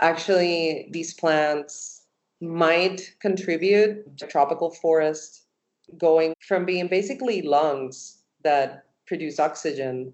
Actually, 0.00 0.88
these 0.90 1.14
plants 1.14 2.02
might 2.40 3.14
contribute 3.20 4.16
to 4.18 4.26
tropical 4.26 4.70
forest 4.70 5.42
going 5.98 6.34
from 6.40 6.64
being 6.64 6.88
basically 6.88 7.42
lungs 7.42 8.18
that 8.42 8.84
produce 9.06 9.38
oxygen 9.38 10.12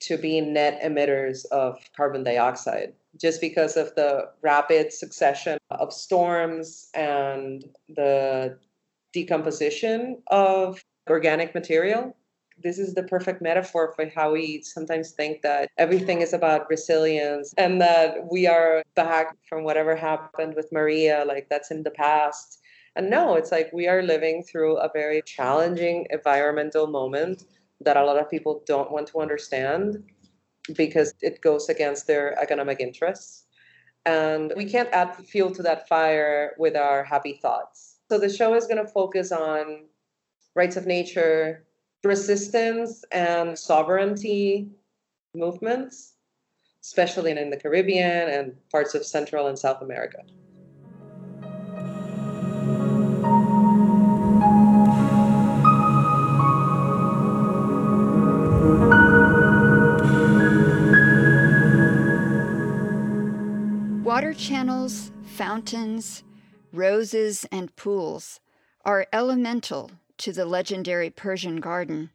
to 0.00 0.16
being 0.16 0.52
net 0.52 0.80
emitters 0.82 1.44
of 1.46 1.76
carbon 1.96 2.22
dioxide 2.22 2.92
just 3.20 3.40
because 3.40 3.76
of 3.76 3.94
the 3.96 4.28
rapid 4.42 4.92
succession 4.92 5.58
of 5.70 5.92
storms 5.92 6.88
and 6.94 7.64
the 7.88 8.56
decomposition 9.12 10.22
of 10.28 10.82
organic 11.10 11.54
material 11.54 12.14
this 12.62 12.78
is 12.78 12.94
the 12.94 13.02
perfect 13.02 13.40
metaphor 13.40 13.92
for 13.94 14.10
how 14.14 14.32
we 14.32 14.62
sometimes 14.62 15.12
think 15.12 15.42
that 15.42 15.70
everything 15.78 16.20
is 16.20 16.32
about 16.32 16.68
resilience 16.68 17.54
and 17.56 17.80
that 17.80 18.30
we 18.30 18.46
are 18.46 18.82
back 18.94 19.36
from 19.48 19.64
whatever 19.64 19.94
happened 19.94 20.54
with 20.54 20.72
Maria, 20.72 21.24
like 21.26 21.48
that's 21.48 21.70
in 21.70 21.82
the 21.82 21.90
past. 21.90 22.60
And 22.96 23.10
no, 23.10 23.36
it's 23.36 23.52
like 23.52 23.70
we 23.72 23.86
are 23.86 24.02
living 24.02 24.42
through 24.42 24.78
a 24.78 24.90
very 24.92 25.22
challenging 25.22 26.06
environmental 26.10 26.86
moment 26.86 27.44
that 27.80 27.96
a 27.96 28.04
lot 28.04 28.18
of 28.18 28.30
people 28.30 28.62
don't 28.66 28.90
want 28.90 29.06
to 29.08 29.20
understand 29.20 30.02
because 30.76 31.14
it 31.22 31.40
goes 31.40 31.68
against 31.68 32.06
their 32.06 32.38
economic 32.40 32.80
interests. 32.80 33.44
And 34.04 34.52
we 34.56 34.64
can't 34.64 34.88
add 34.92 35.14
fuel 35.14 35.50
to 35.52 35.62
that 35.62 35.88
fire 35.88 36.54
with 36.58 36.76
our 36.76 37.04
happy 37.04 37.38
thoughts. 37.40 37.98
So 38.10 38.18
the 38.18 38.28
show 38.28 38.54
is 38.54 38.66
going 38.66 38.84
to 38.84 38.90
focus 38.90 39.32
on 39.32 39.84
rights 40.54 40.76
of 40.76 40.86
nature, 40.86 41.66
resistance 42.04 43.04
and 43.10 43.58
sovereignty 43.58 44.68
movements, 45.34 46.14
especially 46.82 47.32
in 47.32 47.50
the 47.50 47.56
Caribbean 47.56 48.28
and 48.28 48.56
parts 48.70 48.94
of 48.94 49.04
Central 49.04 49.48
and 49.48 49.58
South 49.58 49.82
America. 49.82 50.22
Water 64.04 64.32
channels, 64.32 65.10
fountains, 65.24 66.24
roses, 66.72 67.44
and 67.52 67.74
pools 67.76 68.40
are 68.84 69.06
elemental 69.12 69.90
to 70.18 70.32
the 70.32 70.44
legendary 70.44 71.10
Persian 71.10 71.60
garden. 71.60 72.10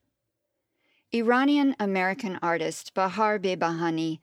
Iranian 1.13 1.75
American 1.79 2.39
artist 2.41 2.93
Bahar 2.93 3.39
Behbahani 3.39 4.19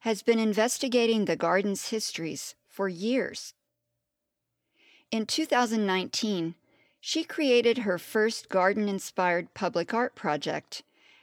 has 0.00 0.22
been 0.22 0.38
investigating 0.38 1.24
the 1.24 1.36
garden's 1.36 1.88
histories 1.88 2.54
for 2.68 2.88
years. 2.88 3.54
In 5.10 5.26
2019, 5.26 6.54
she 7.00 7.24
created 7.24 7.78
her 7.78 7.98
first 7.98 8.48
garden 8.48 8.88
inspired 8.88 9.54
public 9.54 9.94
art 9.94 10.14
project 10.14 10.82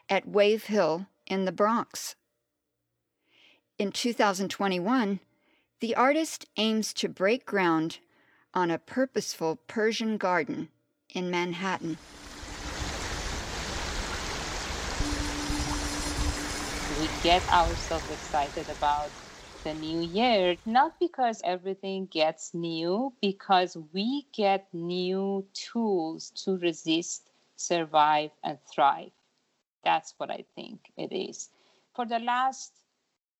at 0.09 0.27
Wave 0.27 0.65
Hill 0.65 1.07
in 1.27 1.45
the 1.45 1.51
Bronx. 1.51 2.15
In 3.77 3.91
2021, 3.91 5.19
the 5.79 5.95
artist 5.95 6.45
aims 6.57 6.93
to 6.93 7.09
break 7.09 7.45
ground 7.45 7.99
on 8.53 8.69
a 8.69 8.77
purposeful 8.77 9.55
Persian 9.67 10.17
garden 10.17 10.69
in 11.15 11.29
Manhattan. 11.29 11.99
We 16.89 17.09
get 17.21 17.47
ourselves 17.49 18.09
excited 18.09 18.69
about 18.69 19.13
the 19.63 19.73
new 19.73 20.01
year, 20.01 20.57
not 20.65 20.99
because 20.99 21.41
everything 21.43 22.05
gets 22.07 22.53
new, 22.53 23.13
because 23.21 23.77
we 23.93 24.27
get 24.33 24.67
new 24.73 25.45
tools 25.53 26.31
to 26.43 26.57
resist, 26.57 27.29
survive, 27.55 28.31
and 28.43 28.57
thrive. 28.65 29.11
That's 29.83 30.13
what 30.17 30.31
I 30.31 30.45
think 30.55 30.91
it 30.97 31.11
is. 31.13 31.49
For 31.95 32.05
the 32.05 32.19
last 32.19 32.73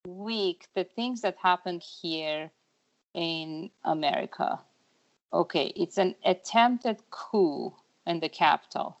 week, 0.06 0.68
the 0.74 0.84
things 0.84 1.20
that 1.22 1.36
happened 1.38 1.82
here 1.82 2.50
in 3.14 3.70
America, 3.84 4.60
okay, 5.32 5.72
it's 5.76 5.98
an 5.98 6.14
attempted 6.24 6.98
coup 7.10 7.72
in 8.06 8.20
the 8.20 8.28
capital. 8.28 8.98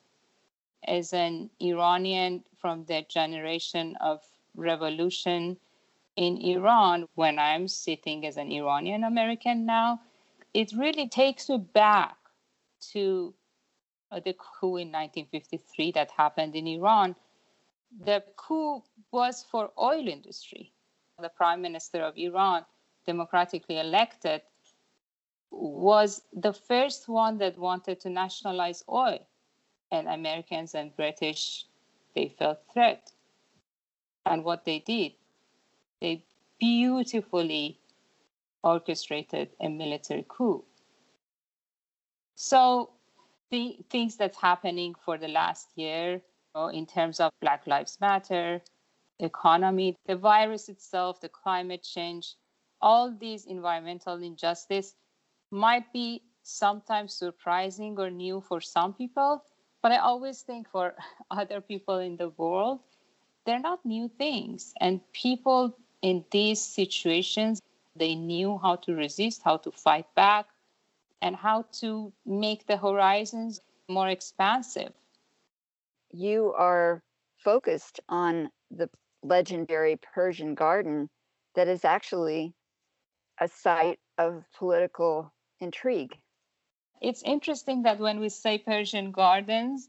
As 0.86 1.12
an 1.12 1.50
Iranian 1.60 2.44
from 2.56 2.84
the 2.84 3.04
generation 3.08 3.96
of 4.00 4.20
revolution 4.54 5.56
in 6.16 6.38
Iran, 6.38 7.06
when 7.14 7.38
I'm 7.38 7.68
sitting 7.68 8.26
as 8.26 8.36
an 8.36 8.50
Iranian 8.50 9.04
American 9.04 9.64
now, 9.64 10.00
it 10.54 10.72
really 10.72 11.08
takes 11.08 11.48
you 11.48 11.58
back 11.58 12.16
to 12.92 13.34
uh, 14.10 14.20
the 14.20 14.34
coup 14.34 14.76
in 14.76 14.88
1953 14.88 15.92
that 15.92 16.10
happened 16.10 16.54
in 16.54 16.66
Iran. 16.66 17.14
The 18.04 18.22
coup 18.36 18.82
was 19.10 19.44
for 19.50 19.70
oil 19.78 20.06
industry. 20.08 20.72
The 21.18 21.28
prime 21.28 21.62
minister 21.62 22.02
of 22.02 22.16
Iran, 22.16 22.64
democratically 23.06 23.78
elected, 23.78 24.42
was 25.52 26.22
the 26.32 26.52
first 26.52 27.08
one 27.08 27.38
that 27.38 27.58
wanted 27.58 28.00
to 28.00 28.10
nationalize 28.10 28.82
oil. 28.88 29.18
And 29.90 30.08
Americans 30.08 30.74
and 30.74 30.96
British, 30.96 31.66
they 32.14 32.34
felt 32.38 32.60
threat. 32.72 33.12
And 34.24 34.42
what 34.42 34.64
they 34.64 34.78
did, 34.78 35.12
they 36.00 36.24
beautifully 36.58 37.78
orchestrated 38.62 39.50
a 39.60 39.68
military 39.68 40.24
coup. 40.28 40.64
So 42.34 42.90
the 43.50 43.78
things 43.90 44.16
that's 44.16 44.38
happening 44.38 44.94
for 45.04 45.18
the 45.18 45.28
last 45.28 45.68
year 45.76 46.22
in 46.72 46.86
terms 46.86 47.20
of 47.20 47.30
Black 47.40 47.66
Lives 47.66 47.98
Matter, 48.00 48.62
economy, 49.18 49.96
the 50.06 50.16
virus 50.16 50.68
itself, 50.68 51.20
the 51.20 51.28
climate 51.28 51.82
change, 51.82 52.36
all 52.80 53.10
these 53.10 53.44
environmental 53.44 54.22
injustice 54.22 54.94
might 55.52 55.92
be 55.92 56.22
sometimes 56.42 57.12
surprising 57.12 57.98
or 57.98 58.10
new 58.10 58.40
for 58.40 58.60
some 58.60 58.94
people, 58.94 59.44
but 59.82 59.92
I 59.92 59.98
always 59.98 60.40
think 60.40 60.68
for 60.68 60.94
other 61.30 61.60
people 61.60 61.98
in 61.98 62.16
the 62.16 62.30
world, 62.30 62.80
they're 63.44 63.60
not 63.60 63.84
new 63.84 64.08
things. 64.08 64.72
And 64.80 65.00
people 65.12 65.76
in 66.00 66.24
these 66.30 66.60
situations, 66.60 67.60
they 67.94 68.14
knew 68.14 68.58
how 68.58 68.76
to 68.76 68.94
resist, 68.94 69.42
how 69.44 69.58
to 69.58 69.70
fight 69.70 70.06
back, 70.14 70.46
and 71.20 71.36
how 71.36 71.66
to 71.80 72.12
make 72.26 72.66
the 72.66 72.76
horizons 72.76 73.60
more 73.88 74.08
expansive. 74.08 74.92
You 76.12 76.52
are 76.56 77.02
focused 77.36 78.00
on 78.08 78.50
the 78.70 78.88
legendary 79.22 79.96
Persian 79.96 80.54
garden 80.54 81.08
that 81.54 81.68
is 81.68 81.84
actually 81.84 82.54
a 83.38 83.48
site 83.48 83.98
of 84.18 84.44
political 84.56 85.32
intrigue. 85.62 86.18
It's 87.00 87.22
interesting 87.22 87.82
that 87.82 87.98
when 87.98 88.20
we 88.20 88.28
say 88.28 88.58
Persian 88.58 89.12
gardens, 89.12 89.88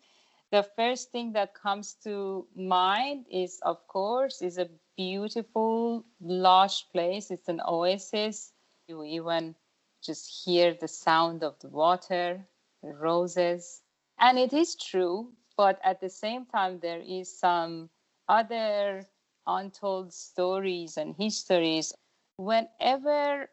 the 0.51 0.63
first 0.63 1.11
thing 1.11 1.33
that 1.33 1.53
comes 1.53 1.95
to 2.03 2.47
mind 2.55 3.25
is, 3.31 3.59
of 3.63 3.87
course, 3.87 4.41
is 4.41 4.57
a 4.57 4.69
beautiful, 4.97 6.05
lush 6.21 6.89
place. 6.91 7.31
It's 7.31 7.49
an 7.49 7.61
oasis. 7.67 8.53
You 8.87 9.03
even 9.03 9.55
just 10.03 10.43
hear 10.45 10.73
the 10.73 10.87
sound 10.87 11.43
of 11.43 11.59
the 11.59 11.69
water, 11.69 12.47
the 12.83 12.93
roses. 12.93 13.81
And 14.19 14.37
it 14.37 14.53
is 14.53 14.75
true, 14.75 15.33
but 15.57 15.79
at 15.83 16.01
the 16.01 16.09
same 16.09 16.45
time, 16.45 16.79
there 16.79 17.01
is 17.01 17.39
some 17.39 17.89
other 18.27 19.07
untold 19.47 20.13
stories 20.13 20.97
and 20.97 21.15
histories. 21.15 21.93
Whenever 22.37 23.49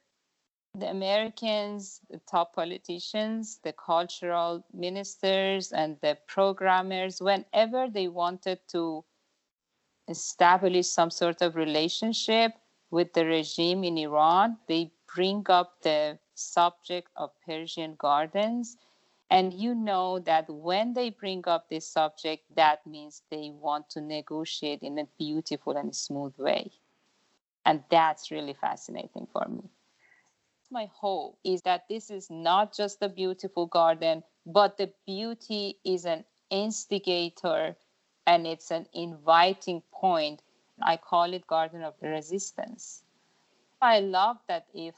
the 0.74 0.88
Americans, 0.88 2.00
the 2.10 2.20
top 2.30 2.54
politicians, 2.54 3.58
the 3.62 3.72
cultural 3.72 4.64
ministers, 4.72 5.72
and 5.72 5.96
the 6.00 6.16
programmers, 6.26 7.20
whenever 7.20 7.88
they 7.88 8.08
wanted 8.08 8.60
to 8.68 9.04
establish 10.08 10.86
some 10.86 11.10
sort 11.10 11.42
of 11.42 11.56
relationship 11.56 12.52
with 12.90 13.12
the 13.12 13.24
regime 13.24 13.84
in 13.84 13.98
Iran, 13.98 14.58
they 14.68 14.92
bring 15.12 15.44
up 15.48 15.82
the 15.82 16.18
subject 16.34 17.08
of 17.16 17.30
Persian 17.44 17.94
gardens. 17.98 18.76
And 19.30 19.52
you 19.54 19.74
know 19.74 20.18
that 20.20 20.50
when 20.50 20.92
they 20.92 21.10
bring 21.10 21.46
up 21.46 21.68
this 21.68 21.86
subject, 21.86 22.44
that 22.56 22.84
means 22.86 23.22
they 23.30 23.50
want 23.50 23.88
to 23.90 24.00
negotiate 24.00 24.82
in 24.82 24.98
a 24.98 25.06
beautiful 25.18 25.76
and 25.76 25.94
smooth 25.94 26.36
way. 26.38 26.72
And 27.64 27.84
that's 27.90 28.30
really 28.32 28.54
fascinating 28.54 29.28
for 29.32 29.46
me. 29.48 29.70
My 30.72 30.86
hope 30.94 31.38
is 31.42 31.62
that 31.62 31.88
this 31.88 32.10
is 32.10 32.30
not 32.30 32.72
just 32.72 33.02
a 33.02 33.08
beautiful 33.08 33.66
garden, 33.66 34.22
but 34.46 34.76
the 34.76 34.92
beauty 35.04 35.78
is 35.84 36.04
an 36.06 36.24
instigator 36.48 37.76
and 38.26 38.46
it's 38.46 38.70
an 38.70 38.86
inviting 38.92 39.82
point. 39.90 40.42
I 40.80 40.96
call 40.96 41.32
it 41.34 41.46
Garden 41.48 41.82
of 41.82 41.94
Resistance. 42.00 43.02
I 43.82 44.00
love 44.00 44.38
that 44.46 44.66
if 44.72 44.94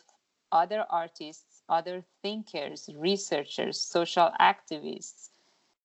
other 0.53 0.85
artists, 0.91 1.63
other 1.69 2.05
thinkers, 2.23 2.91
researchers, 2.95 3.81
social 3.81 4.31
activists, 4.39 5.31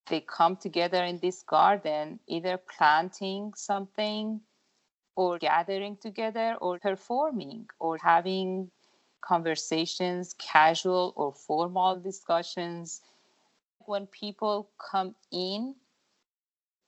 they 0.08 0.19
come 0.19 0.58
together 0.58 1.04
in 1.06 1.19
this 1.19 1.43
garden, 1.43 2.19
either 2.28 2.58
planting 2.58 3.54
something 3.56 4.41
or 5.15 5.39
gathering 5.39 5.95
together 5.97 6.58
or 6.60 6.78
performing 6.80 7.67
or 7.80 7.97
having 7.97 8.69
conversations, 9.21 10.36
casual 10.38 11.13
or 11.15 11.34
formal 11.34 11.97
discussions. 11.99 13.01
When 13.86 14.08
people 14.08 14.69
come 14.77 15.15
in 15.32 15.75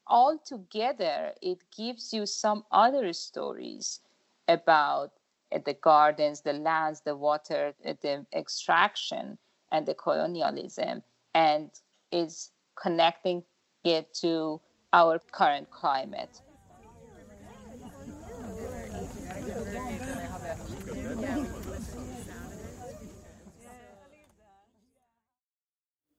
all 0.07 0.37
together, 0.39 1.33
it 1.41 1.59
gives 1.75 2.13
you 2.13 2.25
some 2.25 2.65
other 2.71 3.13
stories 3.13 4.01
about 4.47 5.11
uh, 5.53 5.59
the 5.65 5.73
gardens, 5.73 6.41
the 6.41 6.53
lands, 6.53 7.01
the 7.01 7.15
water, 7.15 7.73
uh, 7.85 7.93
the 8.01 8.25
extraction, 8.33 9.37
and 9.71 9.85
the 9.85 9.93
colonialism, 9.93 11.03
and 11.35 11.69
is 12.11 12.51
connecting 12.75 13.43
it 13.83 14.13
to 14.15 14.59
our 14.93 15.19
current 15.31 15.69
climate. 15.69 16.41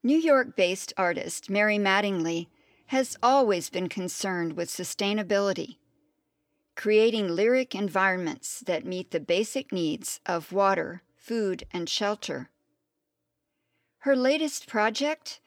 New 0.02 0.16
York 0.16 0.56
based 0.56 0.94
artist 0.96 1.50
Mary 1.50 1.76
Mattingly 1.76 2.48
has 2.86 3.18
always 3.22 3.68
been 3.68 3.88
concerned 3.88 4.54
with 4.54 4.70
sustainability, 4.70 5.76
creating 6.74 7.28
lyric 7.28 7.74
environments 7.74 8.60
that 8.60 8.86
meet 8.86 9.10
the 9.10 9.20
basic 9.20 9.70
needs 9.72 10.18
of 10.24 10.52
water, 10.52 11.02
food, 11.14 11.64
and 11.70 11.86
shelter. 11.86 12.48
Her 13.98 14.16
latest 14.16 14.66
project 14.66 15.40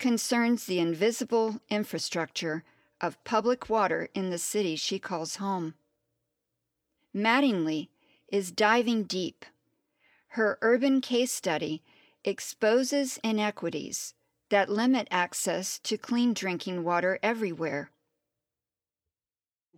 concerns 0.00 0.66
the 0.66 0.80
invisible 0.80 1.60
infrastructure 1.70 2.64
of 3.00 3.22
public 3.22 3.70
water 3.70 4.08
in 4.12 4.30
the 4.30 4.38
city 4.38 4.74
she 4.74 4.98
calls 4.98 5.36
home. 5.36 5.74
Mattingly 7.14 7.90
is 8.26 8.50
diving 8.50 9.04
deep. 9.04 9.44
Her 10.34 10.58
urban 10.62 11.00
case 11.00 11.32
study 11.32 11.84
exposes 12.24 13.18
inequities 13.24 14.14
that 14.50 14.68
limit 14.68 15.08
access 15.10 15.78
to 15.78 15.96
clean 15.96 16.34
drinking 16.34 16.84
water 16.84 17.18
everywhere. 17.22 17.90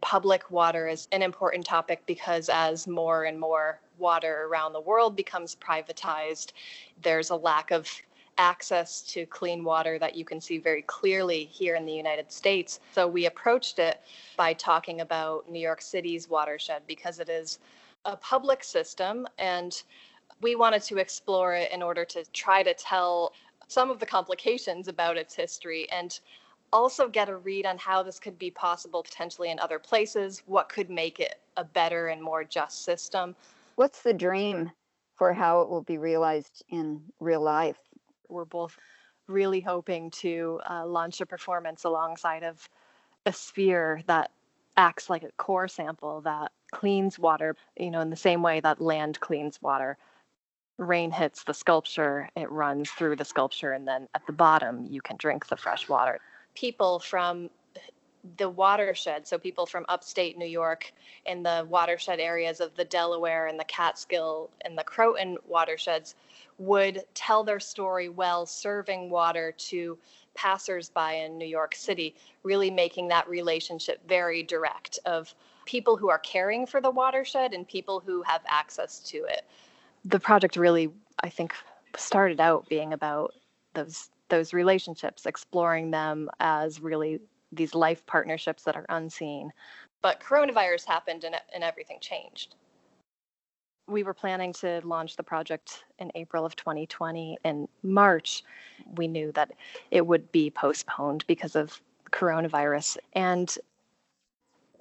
Public 0.00 0.50
water 0.50 0.88
is 0.88 1.06
an 1.12 1.22
important 1.22 1.64
topic 1.64 2.02
because 2.06 2.48
as 2.48 2.88
more 2.88 3.24
and 3.24 3.38
more 3.38 3.78
water 3.98 4.46
around 4.48 4.72
the 4.72 4.80
world 4.80 5.14
becomes 5.14 5.54
privatized, 5.56 6.52
there's 7.02 7.30
a 7.30 7.36
lack 7.36 7.70
of 7.70 7.88
access 8.38 9.02
to 9.02 9.26
clean 9.26 9.62
water 9.62 9.98
that 9.98 10.16
you 10.16 10.24
can 10.24 10.40
see 10.40 10.58
very 10.58 10.82
clearly 10.82 11.44
here 11.44 11.76
in 11.76 11.84
the 11.84 11.92
United 11.92 12.32
States. 12.32 12.80
So 12.92 13.06
we 13.06 13.26
approached 13.26 13.78
it 13.78 14.00
by 14.36 14.54
talking 14.54 15.02
about 15.02 15.48
New 15.50 15.60
York 15.60 15.82
City's 15.82 16.28
watershed 16.28 16.82
because 16.86 17.20
it 17.20 17.28
is 17.28 17.58
a 18.04 18.16
public 18.16 18.64
system 18.64 19.28
and 19.38 19.82
we 20.42 20.56
wanted 20.56 20.82
to 20.82 20.98
explore 20.98 21.54
it 21.54 21.70
in 21.72 21.82
order 21.82 22.04
to 22.04 22.24
try 22.32 22.62
to 22.62 22.74
tell 22.74 23.32
some 23.68 23.90
of 23.90 23.98
the 23.98 24.06
complications 24.06 24.88
about 24.88 25.16
its 25.16 25.34
history 25.34 25.88
and 25.90 26.20
also 26.72 27.08
get 27.08 27.28
a 27.28 27.36
read 27.36 27.64
on 27.64 27.78
how 27.78 28.02
this 28.02 28.18
could 28.18 28.38
be 28.38 28.50
possible 28.50 29.02
potentially 29.02 29.50
in 29.50 29.58
other 29.58 29.78
places, 29.78 30.42
what 30.46 30.68
could 30.68 30.90
make 30.90 31.20
it 31.20 31.36
a 31.56 31.64
better 31.64 32.08
and 32.08 32.20
more 32.20 32.44
just 32.44 32.84
system. 32.84 33.34
What's 33.76 34.02
the 34.02 34.12
dream 34.14 34.70
for 35.16 35.32
how 35.32 35.60
it 35.60 35.68
will 35.68 35.82
be 35.82 35.98
realized 35.98 36.64
in 36.70 37.00
real 37.20 37.42
life? 37.42 37.78
We're 38.28 38.44
both 38.44 38.76
really 39.28 39.60
hoping 39.60 40.10
to 40.10 40.60
uh, 40.68 40.86
launch 40.86 41.20
a 41.20 41.26
performance 41.26 41.84
alongside 41.84 42.42
of 42.42 42.68
a 43.26 43.32
sphere 43.32 44.02
that 44.06 44.30
acts 44.76 45.08
like 45.10 45.22
a 45.22 45.30
core 45.36 45.68
sample 45.68 46.22
that 46.22 46.50
cleans 46.72 47.18
water, 47.18 47.54
you 47.76 47.90
know, 47.90 48.00
in 48.00 48.10
the 48.10 48.16
same 48.16 48.42
way 48.42 48.60
that 48.60 48.80
land 48.80 49.20
cleans 49.20 49.60
water. 49.60 49.96
Rain 50.78 51.10
hits 51.10 51.44
the 51.44 51.54
sculpture, 51.54 52.28
it 52.36 52.50
runs 52.50 52.90
through 52.90 53.16
the 53.16 53.24
sculpture, 53.24 53.72
and 53.72 53.86
then 53.86 54.08
at 54.14 54.26
the 54.26 54.32
bottom, 54.32 54.86
you 54.90 55.00
can 55.00 55.16
drink 55.16 55.46
the 55.46 55.56
fresh 55.56 55.88
water. 55.88 56.20
People 56.54 56.98
from 56.98 57.50
the 58.36 58.48
watershed, 58.48 59.26
so 59.26 59.36
people 59.38 59.66
from 59.66 59.84
upstate 59.88 60.38
New 60.38 60.46
York 60.46 60.92
in 61.26 61.42
the 61.42 61.66
watershed 61.68 62.20
areas 62.20 62.60
of 62.60 62.74
the 62.76 62.84
Delaware 62.84 63.48
and 63.48 63.58
the 63.58 63.64
Catskill 63.64 64.48
and 64.62 64.78
the 64.78 64.84
Croton 64.84 65.36
watersheds, 65.46 66.14
would 66.58 67.04
tell 67.14 67.42
their 67.42 67.60
story 67.60 68.08
well, 68.08 68.46
serving 68.46 69.10
water 69.10 69.52
to 69.52 69.98
passersby 70.34 71.20
in 71.24 71.36
New 71.36 71.46
York 71.46 71.74
City, 71.74 72.14
really 72.44 72.70
making 72.70 73.08
that 73.08 73.28
relationship 73.28 74.00
very 74.08 74.42
direct 74.42 74.98
of 75.04 75.34
people 75.64 75.96
who 75.96 76.08
are 76.08 76.18
caring 76.18 76.66
for 76.66 76.80
the 76.80 76.90
watershed 76.90 77.52
and 77.52 77.66
people 77.68 78.00
who 78.00 78.22
have 78.22 78.42
access 78.48 79.00
to 79.00 79.24
it. 79.24 79.44
The 80.04 80.20
project 80.20 80.56
really, 80.56 80.90
I 81.22 81.28
think, 81.28 81.54
started 81.96 82.40
out 82.40 82.68
being 82.68 82.92
about 82.92 83.34
those 83.74 84.10
those 84.28 84.54
relationships, 84.54 85.26
exploring 85.26 85.90
them 85.90 86.30
as 86.40 86.80
really 86.80 87.20
these 87.52 87.74
life 87.74 88.04
partnerships 88.06 88.62
that 88.62 88.76
are 88.76 88.86
unseen. 88.88 89.52
But 90.00 90.20
coronavirus 90.20 90.86
happened 90.86 91.24
and, 91.24 91.36
and 91.54 91.62
everything 91.62 91.98
changed. 92.00 92.54
We 93.88 94.02
were 94.02 94.14
planning 94.14 94.54
to 94.54 94.80
launch 94.84 95.16
the 95.16 95.22
project 95.22 95.84
in 95.98 96.10
April 96.14 96.46
of 96.46 96.56
2020. 96.56 97.36
In 97.44 97.68
March, 97.82 98.42
we 98.96 99.06
knew 99.06 99.32
that 99.32 99.52
it 99.90 100.06
would 100.06 100.32
be 100.32 100.50
postponed 100.50 101.24
because 101.26 101.54
of 101.54 101.80
coronavirus. 102.10 102.96
And 103.12 103.54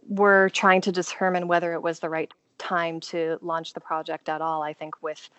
we're 0.08 0.50
trying 0.50 0.82
to 0.82 0.92
determine 0.94 1.48
whether 1.48 1.74
it 1.74 1.82
was 1.82 2.00
the 2.00 2.10
right 2.10 2.32
time 2.62 3.00
to 3.00 3.38
launch 3.42 3.74
the 3.74 3.80
project 3.80 4.30
at 4.30 4.40
all. 4.40 4.62
I 4.62 4.74
think 4.74 5.02
with 5.02 5.30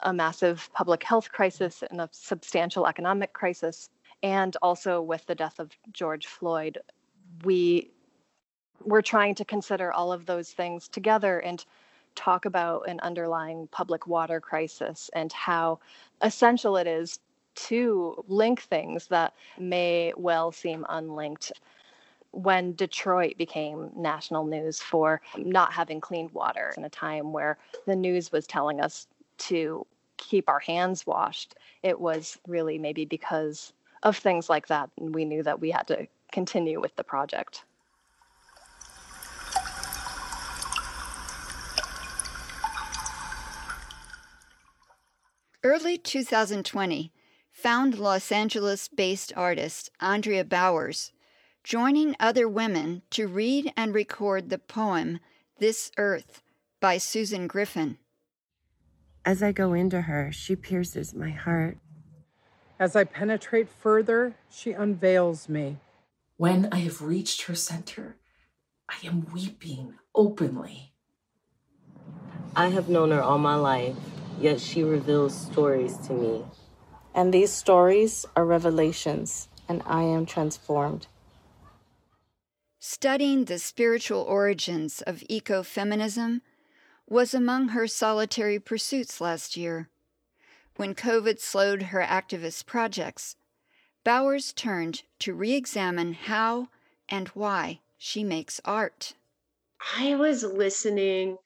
a 0.00 0.12
massive 0.12 0.68
public 0.72 1.02
health 1.04 1.30
crisis 1.30 1.82
and 1.90 2.00
a 2.00 2.08
substantial 2.12 2.86
economic 2.86 3.32
crisis, 3.32 3.88
and 4.22 4.56
also 4.60 5.00
with 5.00 5.24
the 5.26 5.34
death 5.34 5.58
of 5.58 5.70
George 5.92 6.26
Floyd, 6.26 6.78
we 7.44 7.90
we're 8.84 9.02
trying 9.02 9.34
to 9.36 9.44
consider 9.44 9.92
all 9.92 10.12
of 10.12 10.26
those 10.26 10.50
things 10.50 10.88
together 10.88 11.38
and 11.38 11.64
talk 12.16 12.44
about 12.44 12.88
an 12.88 12.98
underlying 13.00 13.68
public 13.70 14.08
water 14.08 14.40
crisis 14.40 15.08
and 15.14 15.32
how 15.32 15.78
essential 16.20 16.76
it 16.76 16.88
is 16.88 17.20
to 17.54 18.24
link 18.26 18.62
things 18.62 19.06
that 19.06 19.34
may 19.58 20.12
well 20.16 20.50
seem 20.50 20.84
unlinked 20.88 21.52
when 22.32 22.72
Detroit 22.74 23.36
became 23.38 23.90
national 23.94 24.44
news 24.44 24.80
for 24.80 25.20
not 25.36 25.72
having 25.72 26.00
clean 26.00 26.30
water 26.32 26.72
in 26.76 26.84
a 26.84 26.88
time 26.88 27.32
where 27.32 27.58
the 27.86 27.94
news 27.94 28.32
was 28.32 28.46
telling 28.46 28.80
us 28.80 29.06
to 29.38 29.86
keep 30.16 30.48
our 30.48 30.58
hands 30.58 31.06
washed, 31.06 31.54
it 31.82 32.00
was 32.00 32.38
really 32.46 32.78
maybe 32.78 33.04
because 33.04 33.72
of 34.02 34.16
things 34.16 34.48
like 34.48 34.66
that. 34.68 34.90
And 34.98 35.14
we 35.14 35.24
knew 35.24 35.42
that 35.42 35.60
we 35.60 35.70
had 35.70 35.86
to 35.88 36.06
continue 36.32 36.80
with 36.80 36.96
the 36.96 37.04
project. 37.04 37.64
Early 45.64 45.96
2020 45.96 47.12
found 47.52 47.98
Los 47.98 48.32
Angeles 48.32 48.88
based 48.88 49.32
artist 49.36 49.90
Andrea 50.00 50.44
Bowers 50.44 51.12
joining 51.62 52.16
other 52.18 52.48
women 52.48 53.02
to 53.10 53.28
read 53.28 53.72
and 53.76 53.94
record 53.94 54.50
the 54.50 54.58
poem 54.58 55.20
This 55.58 55.92
Earth 55.96 56.42
by 56.80 56.98
Susan 56.98 57.46
Griffin. 57.46 57.98
As 59.24 59.42
I 59.42 59.52
go 59.52 59.72
into 59.72 60.02
her, 60.02 60.32
she 60.32 60.56
pierces 60.56 61.14
my 61.14 61.30
heart. 61.30 61.78
As 62.80 62.96
I 62.96 63.04
penetrate 63.04 63.68
further, 63.68 64.34
she 64.50 64.72
unveils 64.72 65.48
me. 65.48 65.78
When 66.36 66.68
I 66.72 66.78
have 66.78 67.00
reached 67.00 67.42
her 67.42 67.54
center, 67.54 68.16
I 68.88 69.06
am 69.06 69.32
weeping 69.32 69.94
openly. 70.16 70.92
I 72.56 72.68
have 72.68 72.88
known 72.88 73.12
her 73.12 73.22
all 73.22 73.38
my 73.38 73.54
life, 73.54 73.94
yet 74.40 74.60
she 74.60 74.82
reveals 74.82 75.38
stories 75.38 75.96
to 76.08 76.12
me. 76.12 76.44
And 77.14 77.32
these 77.32 77.52
stories 77.52 78.26
are 78.34 78.44
revelations, 78.44 79.48
and 79.68 79.80
I 79.86 80.02
am 80.02 80.26
transformed. 80.26 81.06
Studying 82.84 83.44
the 83.44 83.60
spiritual 83.60 84.22
origins 84.22 85.02
of 85.02 85.22
ecofeminism 85.30 86.40
was 87.08 87.32
among 87.32 87.68
her 87.68 87.86
solitary 87.86 88.58
pursuits 88.58 89.20
last 89.20 89.56
year. 89.56 89.88
When 90.74 90.96
COVID 90.96 91.38
slowed 91.38 91.82
her 91.84 92.00
activist 92.00 92.66
projects, 92.66 93.36
Bowers 94.02 94.52
turned 94.52 95.04
to 95.20 95.32
re 95.32 95.52
examine 95.52 96.14
how 96.14 96.70
and 97.08 97.28
why 97.28 97.82
she 97.98 98.24
makes 98.24 98.60
art. 98.64 99.12
I 99.96 100.16
was 100.16 100.42
listening 100.42 101.36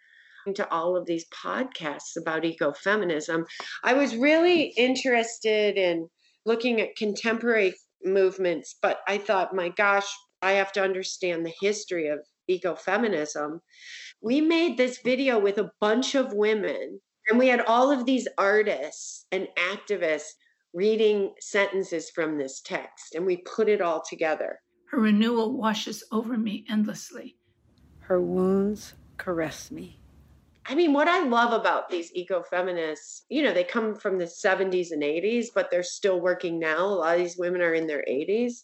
to 0.54 0.66
all 0.70 0.96
of 0.96 1.04
these 1.04 1.26
podcasts 1.28 2.16
about 2.18 2.44
ecofeminism. 2.44 3.44
I 3.84 3.92
was 3.92 4.16
really 4.16 4.72
interested 4.78 5.76
in 5.76 6.08
looking 6.46 6.80
at 6.80 6.96
contemporary 6.96 7.74
movements, 8.02 8.74
but 8.80 9.00
I 9.06 9.18
thought, 9.18 9.54
my 9.54 9.68
gosh, 9.68 10.08
I 10.46 10.52
have 10.52 10.70
to 10.74 10.82
understand 10.82 11.44
the 11.44 11.52
history 11.60 12.06
of 12.06 12.20
ecofeminism. 12.48 13.58
We 14.20 14.40
made 14.40 14.78
this 14.78 14.98
video 14.98 15.40
with 15.40 15.58
a 15.58 15.72
bunch 15.80 16.14
of 16.14 16.32
women, 16.32 17.00
and 17.28 17.36
we 17.36 17.48
had 17.48 17.62
all 17.62 17.90
of 17.90 18.06
these 18.06 18.28
artists 18.38 19.26
and 19.32 19.48
activists 19.58 20.34
reading 20.72 21.34
sentences 21.40 22.10
from 22.10 22.38
this 22.38 22.60
text, 22.60 23.16
and 23.16 23.26
we 23.26 23.38
put 23.38 23.68
it 23.68 23.80
all 23.80 24.04
together. 24.08 24.60
Her 24.92 25.00
renewal 25.00 25.56
washes 25.58 26.04
over 26.12 26.38
me 26.38 26.64
endlessly. 26.70 27.36
Her 27.98 28.20
wounds 28.20 28.94
caress 29.18 29.72
me. 29.72 29.98
I 30.64 30.76
mean, 30.76 30.92
what 30.92 31.08
I 31.08 31.24
love 31.24 31.52
about 31.52 31.88
these 31.88 32.12
ecofeminists, 32.12 33.22
you 33.28 33.42
know, 33.42 33.52
they 33.52 33.64
come 33.64 33.96
from 33.96 34.16
the 34.16 34.26
70s 34.26 34.92
and 34.92 35.02
80s, 35.02 35.46
but 35.52 35.72
they're 35.72 35.82
still 35.82 36.20
working 36.20 36.60
now. 36.60 36.84
A 36.84 36.86
lot 36.86 37.16
of 37.16 37.20
these 37.20 37.36
women 37.36 37.62
are 37.62 37.74
in 37.74 37.88
their 37.88 38.04
80s 38.08 38.62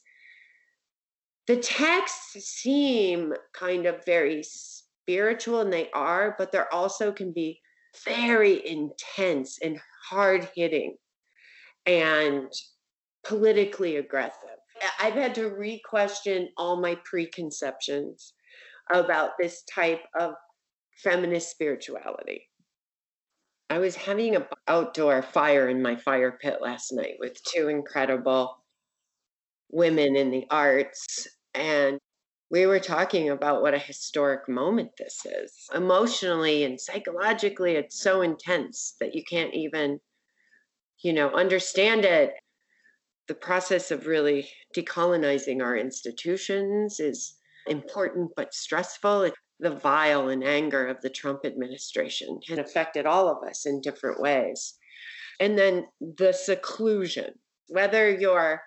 the 1.47 1.57
texts 1.57 2.33
seem 2.45 3.33
kind 3.53 3.87
of 3.87 4.05
very 4.05 4.43
spiritual 4.43 5.61
and 5.61 5.73
they 5.73 5.91
are 5.93 6.35
but 6.39 6.53
there 6.53 6.73
also 6.73 7.13
can 7.13 7.33
be 7.33 7.61
very 8.05 8.67
intense 8.67 9.59
and 9.63 9.79
hard 10.09 10.49
hitting 10.55 10.97
and 11.87 12.51
politically 13.25 13.97
aggressive. 13.97 14.59
I've 15.01 15.15
had 15.15 15.35
to 15.37 15.51
re-question 15.51 16.49
all 16.57 16.81
my 16.81 16.97
preconceptions 17.05 18.35
about 18.93 19.33
this 19.39 19.63
type 19.73 20.03
of 20.19 20.35
feminist 21.03 21.51
spirituality. 21.51 22.49
I 23.71 23.79
was 23.79 23.97
having 23.97 24.37
an 24.37 24.45
outdoor 24.69 25.23
fire 25.23 25.69
in 25.69 25.81
my 25.81 25.97
fire 25.97 26.39
pit 26.41 26.59
last 26.61 26.93
night 26.93 27.15
with 27.19 27.43
two 27.45 27.69
incredible 27.69 28.62
women 29.73 30.15
in 30.17 30.31
the 30.31 30.45
arts. 30.51 31.27
And 31.55 31.99
we 32.51 32.67
were 32.67 32.81
talking 32.81 33.31
about 33.31 33.63
what 33.63 33.75
a 33.75 33.79
historic 33.79 34.49
moment 34.49 34.91
this 34.99 35.25
is. 35.25 35.53
Emotionally 35.75 36.65
and 36.65 36.79
psychologically, 36.79 37.73
it's 37.73 38.01
so 38.01 38.21
intense 38.21 38.95
that 39.01 39.15
you 39.15 39.23
can't 39.29 39.55
even, 39.55 39.99
you 41.03 41.15
know, 41.15 41.31
understand 41.31 42.05
it. 42.05 42.35
The 43.29 43.35
process 43.35 43.91
of 43.91 44.07
really 44.07 44.49
decolonizing 44.77 45.63
our 45.63 45.77
institutions 45.77 47.01
is 47.01 47.35
important 47.67 48.33
but 48.37 48.53
stressful. 48.53 49.31
The 49.61 49.71
vile 49.77 50.29
and 50.29 50.45
anger 50.45 50.87
of 50.87 51.01
the 51.01 51.11
Trump 51.11 51.47
administration 51.47 52.41
had 52.49 52.59
affected 52.59 53.07
all 53.07 53.29
of 53.29 53.49
us 53.49 53.65
in 53.65 53.81
different 53.81 54.21
ways. 54.21 54.75
And 55.41 55.57
then 55.57 55.87
the 56.01 56.33
seclusion, 56.33 57.33
whether 57.69 58.11
you're 58.11 58.61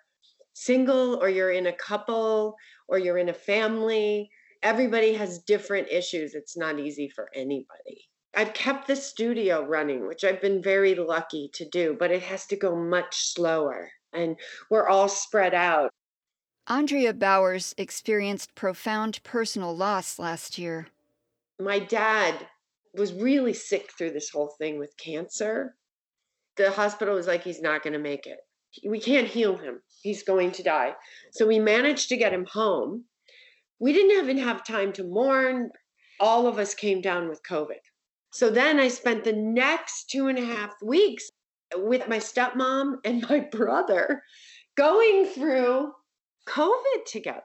single 0.56 1.22
or 1.22 1.30
you're 1.30 1.52
in 1.52 1.68
a 1.68 1.74
couple 1.74 2.56
or 2.88 2.98
you're 2.98 3.18
in 3.18 3.30
a 3.30 3.34
family, 3.34 4.32
everybody 4.64 5.14
has 5.14 5.44
different 5.44 5.88
issues. 5.90 6.34
It's 6.34 6.58
not 6.58 6.80
easy 6.80 7.10
for 7.10 7.30
anybody. 7.36 8.10
I've 8.34 8.54
kept 8.54 8.88
the 8.88 8.96
studio 8.96 9.66
running, 9.66 10.08
which 10.08 10.24
I've 10.24 10.42
been 10.42 10.62
very 10.62 10.96
lucky 10.96 11.50
to 11.54 11.70
do, 11.70 11.96
but 11.98 12.12
it 12.12 12.24
has 12.24 12.46
to 12.48 12.56
go 12.56 12.76
much 12.76 13.34
slower. 13.34 13.92
And 14.14 14.38
we're 14.70 14.88
all 14.88 15.08
spread 15.08 15.54
out. 15.54 15.92
Andrea 16.68 17.14
Bowers 17.14 17.76
experienced 17.78 18.56
profound 18.56 19.22
personal 19.24 19.76
loss 19.76 20.18
last 20.18 20.58
year. 20.58 20.88
My 21.60 21.80
dad 21.80 22.48
was 22.94 23.14
really 23.14 23.54
sick 23.54 23.92
through 23.92 24.12
this 24.12 24.30
whole 24.30 24.54
thing 24.58 24.80
with 24.80 24.98
cancer. 24.98 25.76
The 26.58 26.72
hospital 26.72 27.16
was 27.16 27.28
like, 27.28 27.44
he's 27.44 27.62
not 27.62 27.84
going 27.84 27.94
to 27.94 28.00
make 28.00 28.26
it. 28.26 28.40
We 28.84 29.00
can't 29.00 29.28
heal 29.28 29.58
him. 29.58 29.82
He's 30.02 30.24
going 30.24 30.52
to 30.54 30.64
die. 30.64 30.94
So 31.32 31.48
we 31.48 31.60
managed 31.60 32.10
to 32.10 32.18
get 32.18 32.34
him 32.34 32.46
home. 32.46 33.06
We 33.80 33.94
didn't 33.94 34.24
even 34.24 34.38
have 34.38 34.66
time 34.66 34.94
to 34.94 35.04
mourn. 35.04 35.70
All 36.20 36.48
of 36.48 36.60
us 36.60 36.74
came 36.74 37.02
down 37.02 37.30
with 37.30 37.42
COVID. 37.44 37.82
So 38.32 38.50
then 38.50 38.80
I 38.80 38.90
spent 38.90 39.24
the 39.24 39.34
next 39.34 40.10
two 40.10 40.28
and 40.28 40.38
a 40.38 40.46
half 40.46 40.74
weeks 40.84 41.30
with 41.76 42.08
my 42.08 42.18
stepmom 42.18 42.96
and 43.04 43.28
my 43.30 43.40
brother 43.52 44.22
going 44.76 45.26
through 45.26 45.92
COVID 46.48 47.06
together. 47.08 47.42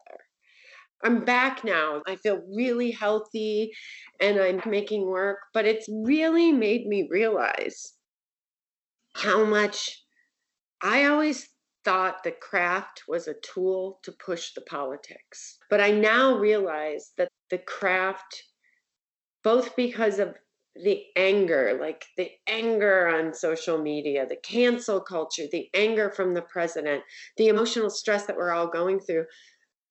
I'm 1.03 1.25
back 1.25 1.65
now. 1.65 2.03
I 2.07 2.17
feel 2.17 2.43
really 2.55 2.91
healthy 2.91 3.73
and 4.21 4.39
I'm 4.39 4.61
making 4.67 5.07
work, 5.07 5.39
but 5.55 5.65
it's 5.65 5.89
really 5.89 6.53
made 6.53 6.87
me 6.87 7.09
realize 7.11 7.95
how 9.15 9.45
much 9.45 10.00
I 10.83 11.05
always 11.07 11.49
thought 11.85 12.23
the 12.23 12.33
craft 12.33 13.05
was 13.09 13.29
a 13.29 13.35
tool 13.35 14.01
to 14.03 14.13
push 14.13 14.53
the 14.55 14.61
politics. 14.63 15.59
But 15.69 15.81
I 15.81 15.91
now 15.91 16.37
realize 16.37 17.13
that 17.17 17.29
the 17.51 17.59
craft, 17.59 18.45
both 19.43 19.75
because 19.77 20.19
of 20.19 20.37
the 20.77 21.05
anger, 21.17 21.77
like 21.81 22.05
the 22.17 22.31
anger 22.47 23.09
on 23.09 23.35
social 23.35 23.83
media, 23.83 24.27
the 24.27 24.37
cancel 24.37 25.01
culture, 25.01 25.45
the 25.51 25.69
anger 25.75 26.11
from 26.11 26.35
the 26.35 26.43
president, 26.43 27.03
the 27.37 27.49
emotional 27.49 27.91
stress 27.91 28.27
that 28.27 28.37
we're 28.37 28.53
all 28.53 28.69
going 28.69 29.01
through, 29.01 29.25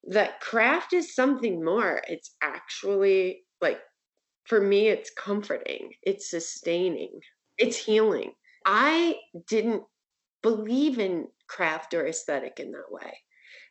that 0.05 0.39
craft 0.39 0.93
is 0.93 1.13
something 1.13 1.63
more. 1.63 2.01
It's 2.07 2.35
actually 2.41 3.43
like, 3.61 3.79
for 4.45 4.61
me, 4.61 4.87
it's 4.87 5.11
comforting, 5.11 5.91
it's 6.03 6.31
sustaining, 6.31 7.19
it's 7.57 7.77
healing. 7.77 8.31
I 8.65 9.17
didn't 9.47 9.83
believe 10.41 10.99
in 10.99 11.27
craft 11.47 11.93
or 11.93 12.07
aesthetic 12.07 12.59
in 12.59 12.71
that 12.71 12.91
way. 12.91 13.17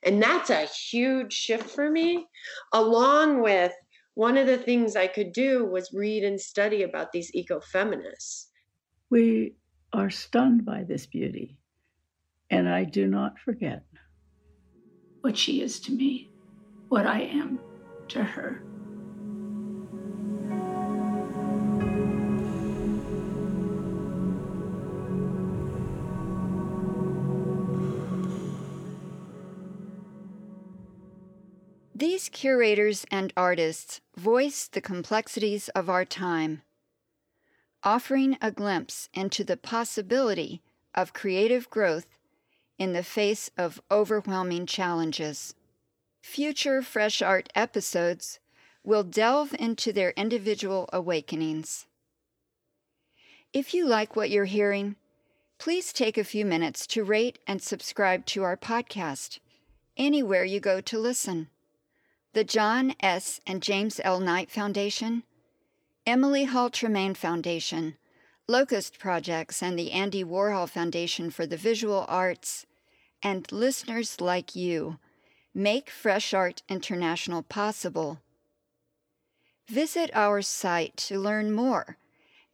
And 0.03 0.23
that's 0.23 0.51
a 0.51 0.67
huge 0.67 1.33
shift 1.33 1.71
for 1.71 1.91
me, 1.91 2.27
along 2.73 3.43
with 3.43 3.73
one 4.15 4.37
of 4.37 4.47
the 4.47 4.59
things 4.59 4.97
I 4.97 5.07
could 5.07 5.33
do 5.33 5.65
was 5.65 5.93
read 5.93 6.25
and 6.25 6.41
study 6.41 6.83
about 6.83 7.13
these 7.13 7.33
ecofeminists. 7.33 8.47
We 9.11 9.55
are 9.93 10.11
stunned 10.11 10.65
by 10.65 10.85
this 10.85 11.07
beauty, 11.07 11.59
and 12.51 12.69
I 12.69 12.85
do 12.85 13.07
not 13.07 13.39
forget 13.39 13.85
what 15.21 15.37
she 15.37 15.63
is 15.63 15.81
to 15.81 15.93
me, 15.93 16.31
what 16.89 17.07
I 17.07 17.23
am 17.23 17.61
to 18.09 18.23
her. 18.23 18.63
These 32.19 32.31
curators 32.31 33.07
and 33.13 33.33
artists 33.37 34.01
voice 34.17 34.67
the 34.67 34.81
complexities 34.81 35.69
of 35.69 35.89
our 35.89 36.05
time, 36.05 36.63
offering 37.85 38.37
a 38.43 38.51
glimpse 38.51 39.09
into 39.15 39.45
the 39.45 39.57
possibility 39.57 40.61
of 40.97 41.13
creative 41.13 41.71
growth 41.71 42.09
in 42.77 42.93
the 42.93 43.05
face 43.05 43.53
of 43.57 43.81
overwhelming 43.89 44.67
challenges. 44.67 45.55
Future 46.21 46.83
Fresh 46.83 47.23
Art 47.23 47.51
episodes 47.55 48.41
will 48.83 49.05
delve 49.05 49.55
into 49.57 49.93
their 49.93 50.11
individual 50.17 50.89
awakenings. 50.93 51.87
If 53.53 53.73
you 53.73 53.87
like 53.87 54.17
what 54.17 54.31
you're 54.31 54.45
hearing, 54.47 54.97
please 55.59 55.93
take 55.93 56.19
a 56.19 56.25
few 56.25 56.45
minutes 56.45 56.85
to 56.89 57.05
rate 57.05 57.39
and 57.47 57.63
subscribe 57.63 58.27
to 58.27 58.43
our 58.43 58.57
podcast 58.57 59.39
anywhere 59.97 60.43
you 60.43 60.59
go 60.59 60.81
to 60.81 60.99
listen 60.99 61.51
the 62.35 62.45
John 62.45 62.95
S. 63.01 63.41
and 63.47 63.63
James 63.63 64.01
L. 64.05 64.21
Knight 64.21 64.51
Foundation, 64.51 65.23
Emily 66.07 66.45
Hall 66.45 66.69
Tremaine 66.69 67.15
Foundation, 67.15 67.97
Locust 68.47 68.99
Projects, 68.99 69.63
and 69.63 69.79
the 69.79 69.93
Andy 69.93 70.23
Warhol 70.23 70.69
Foundation 70.69 71.31
for 71.31 71.47
the 71.47 71.57
Visual 71.57 72.05
Arts, 72.07 72.67
and 73.23 73.51
listeners 73.51 74.21
like 74.21 74.55
you 74.55 74.99
make 75.55 75.91
Fresh 75.91 76.35
Art 76.35 76.63
International 76.69 77.43
possible. 77.43 78.21
Visit 79.67 80.11
our 80.15 80.43
site 80.43 80.97
to 80.97 81.19
learn 81.19 81.53
more 81.53 81.97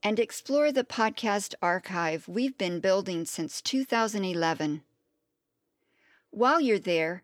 and 0.03 0.19
explore 0.19 0.71
the 0.71 0.85
podcast 0.85 1.55
archive 1.61 2.29
we've 2.29 2.57
been 2.57 2.81
building 2.81 3.25
since 3.25 3.61
2011. 3.61 4.83
While 6.31 6.61
you're 6.61 6.79
there, 6.79 7.23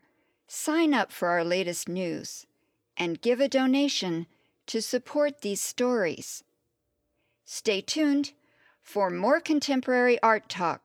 sign 0.53 0.93
up 0.93 1.13
for 1.13 1.29
our 1.29 1.45
latest 1.45 1.87
news, 1.87 2.45
and 2.97 3.21
give 3.21 3.39
a 3.39 3.47
donation 3.47 4.27
to 4.65 4.81
support 4.81 5.39
these 5.39 5.61
stories. 5.61 6.43
Stay 7.45 7.79
tuned 7.79 8.33
for 8.81 9.09
more 9.09 9.39
contemporary 9.39 10.21
art 10.21 10.49
talk 10.49 10.81